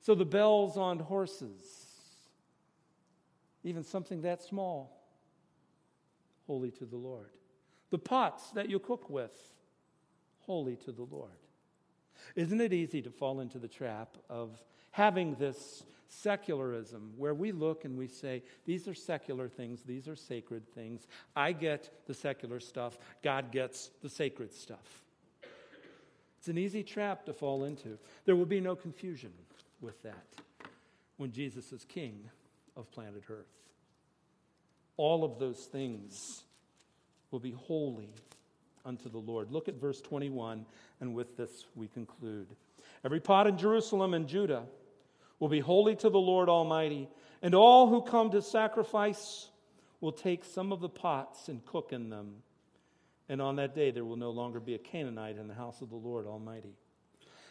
So 0.00 0.14
the 0.14 0.24
bells 0.24 0.76
on 0.76 0.98
horses, 0.98 1.86
even 3.64 3.82
something 3.82 4.22
that 4.22 4.42
small, 4.42 5.02
holy 6.46 6.70
to 6.72 6.84
the 6.84 6.96
Lord. 6.96 7.30
The 7.90 7.98
pots 7.98 8.50
that 8.52 8.68
you 8.68 8.78
cook 8.78 9.10
with, 9.10 9.32
holy 10.40 10.76
to 10.76 10.92
the 10.92 11.06
Lord. 11.10 11.30
Isn't 12.34 12.60
it 12.60 12.72
easy 12.72 13.02
to 13.02 13.10
fall 13.10 13.40
into 13.40 13.58
the 13.58 13.68
trap 13.68 14.16
of 14.28 14.62
having 14.90 15.34
this 15.34 15.82
secularism 16.08 17.12
where 17.16 17.34
we 17.34 17.52
look 17.52 17.84
and 17.84 17.96
we 17.96 18.08
say, 18.08 18.42
these 18.64 18.88
are 18.88 18.94
secular 18.94 19.48
things, 19.48 19.82
these 19.82 20.08
are 20.08 20.16
sacred 20.16 20.66
things. 20.74 21.06
I 21.36 21.52
get 21.52 21.90
the 22.06 22.14
secular 22.14 22.60
stuff, 22.60 22.98
God 23.22 23.52
gets 23.52 23.90
the 24.02 24.08
sacred 24.08 24.52
stuff. 24.52 25.02
It's 26.38 26.48
an 26.48 26.58
easy 26.58 26.82
trap 26.82 27.26
to 27.26 27.32
fall 27.32 27.64
into. 27.64 27.98
There 28.24 28.36
will 28.36 28.46
be 28.46 28.60
no 28.60 28.76
confusion 28.76 29.32
with 29.80 30.00
that 30.02 30.26
when 31.16 31.32
Jesus 31.32 31.72
is 31.72 31.84
king 31.84 32.30
of 32.76 32.90
planet 32.92 33.24
Earth. 33.28 33.46
All 34.96 35.24
of 35.24 35.38
those 35.38 35.64
things 35.64 36.42
will 37.30 37.40
be 37.40 37.50
holy 37.50 38.10
unto 38.84 39.08
the 39.08 39.18
Lord. 39.18 39.50
Look 39.50 39.68
at 39.68 39.80
verse 39.80 40.00
21, 40.00 40.64
and 41.00 41.14
with 41.14 41.36
this 41.36 41.66
we 41.74 41.88
conclude. 41.88 42.48
Every 43.04 43.20
pot 43.20 43.46
in 43.46 43.58
Jerusalem 43.58 44.14
and 44.14 44.26
Judah 44.26 44.64
will 45.38 45.48
be 45.48 45.60
holy 45.60 45.94
to 45.96 46.08
the 46.08 46.18
Lord 46.18 46.48
Almighty, 46.48 47.08
and 47.42 47.54
all 47.54 47.88
who 47.88 48.02
come 48.02 48.30
to 48.30 48.42
sacrifice 48.42 49.50
will 50.00 50.12
take 50.12 50.44
some 50.44 50.72
of 50.72 50.80
the 50.80 50.88
pots 50.88 51.48
and 51.48 51.64
cook 51.64 51.92
in 51.92 52.10
them. 52.10 52.42
And 53.28 53.42
on 53.42 53.56
that 53.56 53.74
day, 53.74 53.90
there 53.90 54.04
will 54.04 54.16
no 54.16 54.30
longer 54.30 54.60
be 54.60 54.74
a 54.74 54.78
Canaanite 54.78 55.36
in 55.36 55.48
the 55.48 55.54
house 55.54 55.82
of 55.82 55.90
the 55.90 55.96
Lord 55.96 56.26
Almighty. 56.26 56.74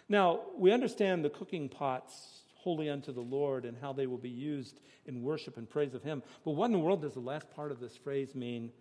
Now, 0.10 0.42
we 0.58 0.72
understand 0.72 1.24
the 1.24 1.30
cooking 1.30 1.70
pots 1.70 2.42
holy 2.56 2.90
unto 2.90 3.12
the 3.12 3.22
Lord 3.22 3.66
and 3.66 3.78
how 3.80 3.94
they 3.94 4.08
will 4.08 4.18
be 4.18 4.30
used 4.30 4.80
in 5.06 5.22
worship 5.22 5.58
and 5.58 5.70
praise 5.70 5.94
of 5.94 6.04
Him. 6.04 6.24
But 6.44 6.52
what 6.52 6.66
in 6.66 6.72
the 6.74 6.80
world 6.80 7.02
does 7.02 7.14
the 7.14 7.20
last 7.20 7.50
part 7.52 7.72
of 7.72 7.80
this 7.80 7.96
phrase 7.96 8.34
mean? 8.34 8.72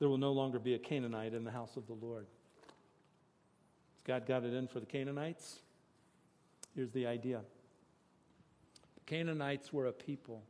there 0.00 0.08
will 0.08 0.18
no 0.18 0.32
longer 0.32 0.58
be 0.58 0.74
a 0.74 0.78
Canaanite 0.78 1.34
in 1.34 1.44
the 1.44 1.50
house 1.50 1.76
of 1.76 1.86
the 1.86 1.92
Lord. 1.92 2.26
Has 2.66 4.02
God 4.04 4.26
got 4.26 4.44
it 4.44 4.54
in 4.54 4.66
for 4.66 4.80
the 4.80 4.86
Canaanites? 4.86 5.60
Here's 6.74 6.90
the 6.90 7.06
idea 7.06 7.42
the 8.94 9.00
Canaanites 9.06 9.72
were 9.72 9.86
a 9.86 9.92
people 9.92 10.42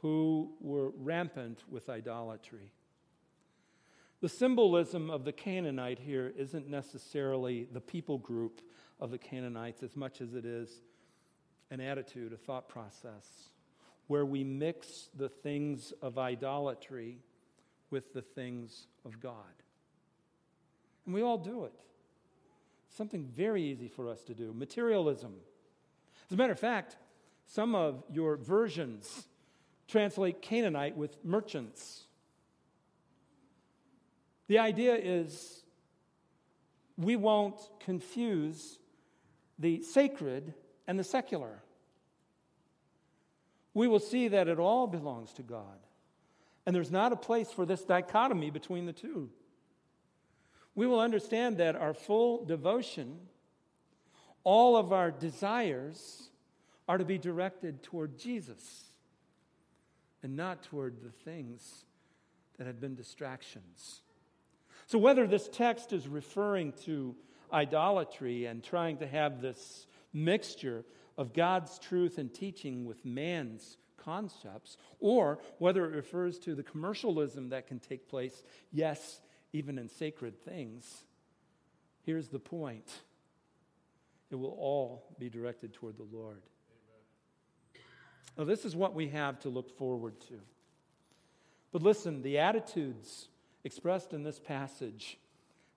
who 0.00 0.52
were 0.60 0.90
rampant 0.90 1.64
with 1.70 1.88
idolatry. 1.88 2.72
The 4.20 4.28
symbolism 4.28 5.10
of 5.10 5.24
the 5.24 5.32
Canaanite 5.32 5.98
here 5.98 6.32
isn't 6.36 6.68
necessarily 6.68 7.68
the 7.72 7.80
people 7.80 8.18
group 8.18 8.60
of 9.00 9.10
the 9.10 9.18
Canaanites 9.18 9.82
as 9.82 9.96
much 9.96 10.20
as 10.20 10.34
it 10.34 10.44
is 10.44 10.82
an 11.70 11.80
attitude, 11.80 12.32
a 12.32 12.36
thought 12.36 12.68
process, 12.68 13.50
where 14.06 14.24
we 14.24 14.42
mix 14.42 15.08
the 15.14 15.28
things 15.28 15.92
of 16.02 16.18
idolatry 16.18 17.18
with 17.90 18.12
the 18.12 18.22
things 18.22 18.86
of 19.04 19.20
God. 19.20 19.34
And 21.06 21.14
we 21.14 21.22
all 21.22 21.38
do 21.38 21.64
it. 21.64 21.74
Something 22.96 23.24
very 23.24 23.62
easy 23.62 23.88
for 23.88 24.08
us 24.08 24.22
to 24.24 24.34
do 24.34 24.52
materialism. 24.52 25.34
As 26.26 26.34
a 26.34 26.36
matter 26.36 26.52
of 26.52 26.58
fact, 26.58 26.96
some 27.46 27.74
of 27.74 28.02
your 28.10 28.36
versions 28.36 29.26
translate 29.88 30.42
Canaanite 30.42 30.96
with 30.96 31.16
merchants. 31.24 32.04
The 34.46 34.58
idea 34.58 34.94
is 34.94 35.62
we 36.96 37.16
won't 37.16 37.58
confuse 37.80 38.78
the 39.58 39.82
sacred 39.82 40.54
and 40.86 40.98
the 40.98 41.04
secular. 41.04 41.62
We 43.74 43.88
will 43.88 44.00
see 44.00 44.28
that 44.28 44.48
it 44.48 44.58
all 44.58 44.86
belongs 44.86 45.32
to 45.34 45.42
God. 45.42 45.78
And 46.66 46.74
there's 46.74 46.90
not 46.90 47.12
a 47.12 47.16
place 47.16 47.50
for 47.50 47.64
this 47.64 47.82
dichotomy 47.82 48.50
between 48.50 48.86
the 48.86 48.92
two. 48.92 49.30
We 50.74 50.86
will 50.86 51.00
understand 51.00 51.58
that 51.58 51.76
our 51.76 51.94
full 51.94 52.44
devotion, 52.44 53.18
all 54.44 54.76
of 54.76 54.92
our 54.92 55.10
desires, 55.10 56.28
are 56.88 56.98
to 56.98 57.04
be 57.04 57.18
directed 57.18 57.82
toward 57.82 58.18
Jesus 58.18 58.88
and 60.22 60.36
not 60.36 60.62
toward 60.62 61.02
the 61.02 61.10
things 61.10 61.84
that 62.56 62.66
have 62.66 62.80
been 62.80 62.94
distractions. 62.94 64.02
So, 64.86 64.98
whether 64.98 65.26
this 65.26 65.48
text 65.48 65.92
is 65.92 66.08
referring 66.08 66.72
to 66.84 67.14
idolatry 67.52 68.46
and 68.46 68.62
trying 68.62 68.98
to 68.98 69.06
have 69.06 69.40
this 69.40 69.86
mixture 70.12 70.84
of 71.16 71.32
God's 71.32 71.78
truth 71.78 72.18
and 72.18 72.32
teaching 72.32 72.84
with 72.84 73.04
man's 73.04 73.76
concepts, 73.96 74.76
or 75.00 75.38
whether 75.58 75.84
it 75.84 75.94
refers 75.94 76.38
to 76.40 76.54
the 76.54 76.62
commercialism 76.62 77.50
that 77.50 77.66
can 77.66 77.78
take 77.78 78.08
place, 78.08 78.42
yes, 78.72 79.20
even 79.52 79.78
in 79.78 79.88
sacred 79.88 80.38
things, 80.44 81.04
here's 82.04 82.28
the 82.28 82.38
point 82.38 82.90
it 84.30 84.36
will 84.36 84.56
all 84.58 85.04
be 85.18 85.28
directed 85.28 85.72
toward 85.72 85.96
the 85.96 86.06
Lord. 86.10 86.42
Now, 88.38 88.44
this 88.44 88.64
is 88.64 88.76
what 88.76 88.94
we 88.94 89.08
have 89.08 89.40
to 89.40 89.48
look 89.48 89.76
forward 89.76 90.20
to. 90.28 90.38
But 91.72 91.82
listen, 91.82 92.22
the 92.22 92.38
attitudes 92.38 93.28
expressed 93.64 94.12
in 94.12 94.22
this 94.22 94.38
passage 94.38 95.18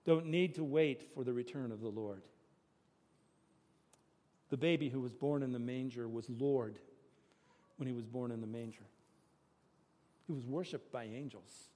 don't 0.06 0.26
need 0.26 0.54
to 0.54 0.64
wait 0.64 1.10
for 1.12 1.24
the 1.24 1.32
return 1.32 1.72
of 1.72 1.80
the 1.80 1.88
Lord. 1.88 2.22
The 4.50 4.56
baby 4.56 4.88
who 4.88 5.00
was 5.00 5.12
born 5.12 5.42
in 5.42 5.52
the 5.52 5.58
manger 5.58 6.08
was 6.08 6.30
Lord 6.30 6.78
when 7.76 7.88
he 7.88 7.92
was 7.92 8.06
born 8.06 8.30
in 8.30 8.40
the 8.40 8.46
manger. 8.46 8.84
He 10.26 10.32
was 10.32 10.46
worshiped 10.46 10.92
by 10.92 11.04
angels. 11.04 11.68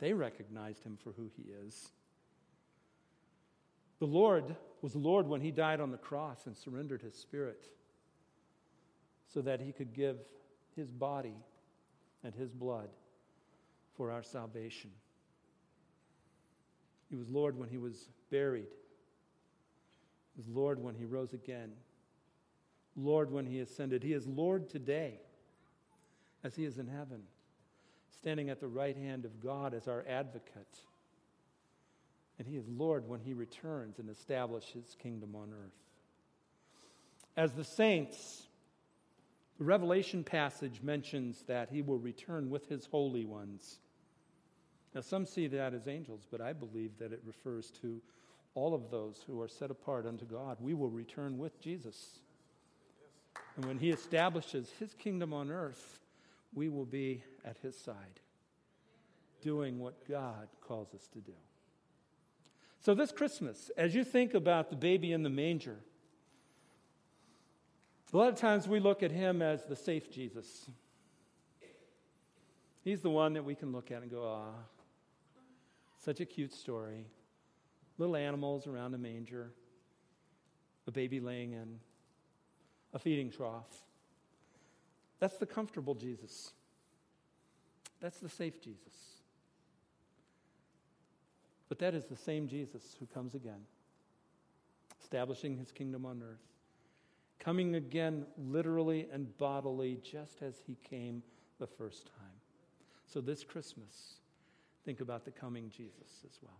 They 0.00 0.12
recognized 0.12 0.84
him 0.84 0.98
for 1.02 1.12
who 1.12 1.30
he 1.34 1.44
is. 1.66 1.92
The 4.00 4.06
Lord 4.06 4.56
was 4.82 4.96
Lord 4.96 5.28
when 5.28 5.40
he 5.40 5.50
died 5.50 5.80
on 5.80 5.92
the 5.92 5.96
cross 5.96 6.46
and 6.46 6.56
surrendered 6.56 7.00
his 7.00 7.14
spirit 7.14 7.70
so 9.32 9.40
that 9.42 9.60
he 9.60 9.72
could 9.72 9.94
give 9.94 10.16
his 10.76 10.90
body 10.90 11.36
and 12.24 12.34
his 12.34 12.50
blood 12.50 12.88
for 13.96 14.10
our 14.10 14.22
salvation. 14.22 14.90
He 17.08 17.16
was 17.16 17.28
Lord 17.28 17.58
when 17.58 17.68
he 17.68 17.78
was 17.78 18.08
buried. 18.30 18.68
He 20.34 20.38
was 20.38 20.48
Lord 20.48 20.82
when 20.82 20.94
he 20.94 21.04
rose 21.04 21.32
again. 21.32 21.72
Lord 22.96 23.30
when 23.30 23.46
he 23.46 23.60
ascended. 23.60 24.02
He 24.02 24.12
is 24.12 24.26
Lord 24.26 24.68
today 24.68 25.20
as 26.44 26.54
he 26.54 26.64
is 26.64 26.78
in 26.78 26.86
heaven, 26.86 27.22
standing 28.18 28.50
at 28.50 28.60
the 28.60 28.66
right 28.66 28.96
hand 28.96 29.24
of 29.24 29.42
God 29.42 29.74
as 29.74 29.88
our 29.88 30.04
advocate. 30.08 30.78
And 32.38 32.48
he 32.48 32.56
is 32.56 32.66
Lord 32.66 33.06
when 33.06 33.20
he 33.20 33.34
returns 33.34 33.98
and 33.98 34.10
establishes 34.10 34.86
his 34.86 34.94
kingdom 34.94 35.34
on 35.36 35.52
earth. 35.52 35.72
As 37.36 37.52
the 37.52 37.64
saints 37.64 38.46
the 39.62 39.68
Revelation 39.68 40.24
passage 40.24 40.80
mentions 40.82 41.44
that 41.44 41.68
he 41.70 41.82
will 41.82 42.00
return 42.00 42.50
with 42.50 42.68
his 42.68 42.84
holy 42.86 43.24
ones. 43.24 43.78
Now, 44.92 45.02
some 45.02 45.24
see 45.24 45.46
that 45.46 45.72
as 45.72 45.86
angels, 45.86 46.26
but 46.28 46.40
I 46.40 46.52
believe 46.52 46.98
that 46.98 47.12
it 47.12 47.22
refers 47.24 47.70
to 47.80 48.02
all 48.56 48.74
of 48.74 48.90
those 48.90 49.22
who 49.24 49.40
are 49.40 49.46
set 49.46 49.70
apart 49.70 50.04
unto 50.04 50.24
God. 50.24 50.56
We 50.60 50.74
will 50.74 50.90
return 50.90 51.38
with 51.38 51.60
Jesus. 51.60 52.18
And 53.54 53.64
when 53.66 53.78
he 53.78 53.90
establishes 53.90 54.72
his 54.80 54.94
kingdom 54.94 55.32
on 55.32 55.48
earth, 55.48 56.00
we 56.52 56.68
will 56.68 56.84
be 56.84 57.22
at 57.44 57.56
his 57.58 57.78
side, 57.78 58.18
doing 59.42 59.78
what 59.78 60.08
God 60.08 60.48
calls 60.60 60.92
us 60.92 61.06
to 61.12 61.20
do. 61.20 61.36
So, 62.80 62.96
this 62.96 63.12
Christmas, 63.12 63.70
as 63.76 63.94
you 63.94 64.02
think 64.02 64.34
about 64.34 64.70
the 64.70 64.76
baby 64.76 65.12
in 65.12 65.22
the 65.22 65.30
manger, 65.30 65.78
a 68.12 68.16
lot 68.16 68.28
of 68.28 68.34
times 68.34 68.68
we 68.68 68.78
look 68.78 69.02
at 69.02 69.10
him 69.10 69.40
as 69.40 69.64
the 69.64 69.76
safe 69.76 70.10
Jesus. 70.10 70.68
He's 72.84 73.00
the 73.00 73.10
one 73.10 73.32
that 73.34 73.44
we 73.44 73.54
can 73.54 73.72
look 73.72 73.90
at 73.90 74.02
and 74.02 74.10
go, 74.10 74.24
ah, 74.24 74.52
such 75.98 76.20
a 76.20 76.26
cute 76.26 76.52
story. 76.52 77.06
Little 77.96 78.16
animals 78.16 78.66
around 78.66 78.94
a 78.94 78.98
manger, 78.98 79.52
a 80.86 80.90
baby 80.90 81.20
laying 81.20 81.52
in 81.52 81.78
a 82.92 82.98
feeding 82.98 83.30
trough. 83.30 83.84
That's 85.18 85.36
the 85.36 85.46
comfortable 85.46 85.94
Jesus. 85.94 86.52
That's 88.00 88.18
the 88.18 88.28
safe 88.28 88.60
Jesus. 88.60 88.92
But 91.68 91.78
that 91.78 91.94
is 91.94 92.06
the 92.06 92.16
same 92.16 92.48
Jesus 92.48 92.96
who 92.98 93.06
comes 93.06 93.34
again, 93.34 93.60
establishing 95.00 95.56
his 95.56 95.70
kingdom 95.70 96.04
on 96.04 96.22
earth 96.22 96.51
coming 97.42 97.74
again 97.74 98.24
literally 98.38 99.08
and 99.12 99.36
bodily, 99.36 99.98
just 100.02 100.42
as 100.42 100.54
he 100.64 100.76
came 100.88 101.22
the 101.58 101.66
first 101.66 102.06
time. 102.06 102.36
So 103.06 103.20
this 103.20 103.42
Christmas, 103.42 104.14
think 104.84 105.00
about 105.00 105.24
the 105.24 105.32
coming 105.32 105.68
Jesus 105.68 106.24
as 106.24 106.38
well. 106.40 106.58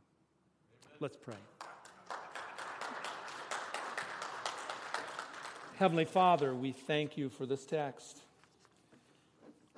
Let's 0.99 1.17
pray. 1.17 1.35
Heavenly 5.77 6.05
Father, 6.05 6.55
we 6.55 6.73
thank 6.73 7.17
you 7.17 7.29
for 7.29 7.47
this 7.47 7.65
text. 7.65 8.19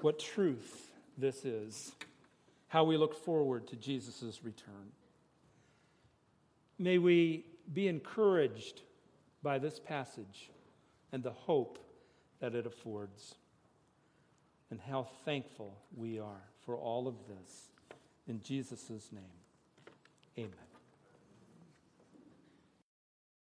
What 0.00 0.18
truth 0.18 0.90
this 1.16 1.44
is, 1.44 1.92
how 2.68 2.84
we 2.84 2.96
look 2.96 3.14
forward 3.14 3.66
to 3.68 3.76
Jesus' 3.76 4.40
return. 4.42 4.92
May 6.78 6.98
we 6.98 7.44
be 7.72 7.88
encouraged 7.88 8.82
by 9.42 9.58
this 9.58 9.78
passage 9.78 10.50
and 11.14 11.22
the 11.22 11.30
hope 11.30 11.78
that 12.40 12.56
it 12.56 12.66
affords. 12.66 13.36
And 14.70 14.80
how 14.80 15.06
thankful 15.24 15.78
we 15.96 16.18
are 16.18 16.42
for 16.66 16.76
all 16.76 17.06
of 17.06 17.14
this. 17.28 17.68
In 18.26 18.42
Jesus' 18.42 18.90
name, 19.12 19.22
amen. 20.36 20.73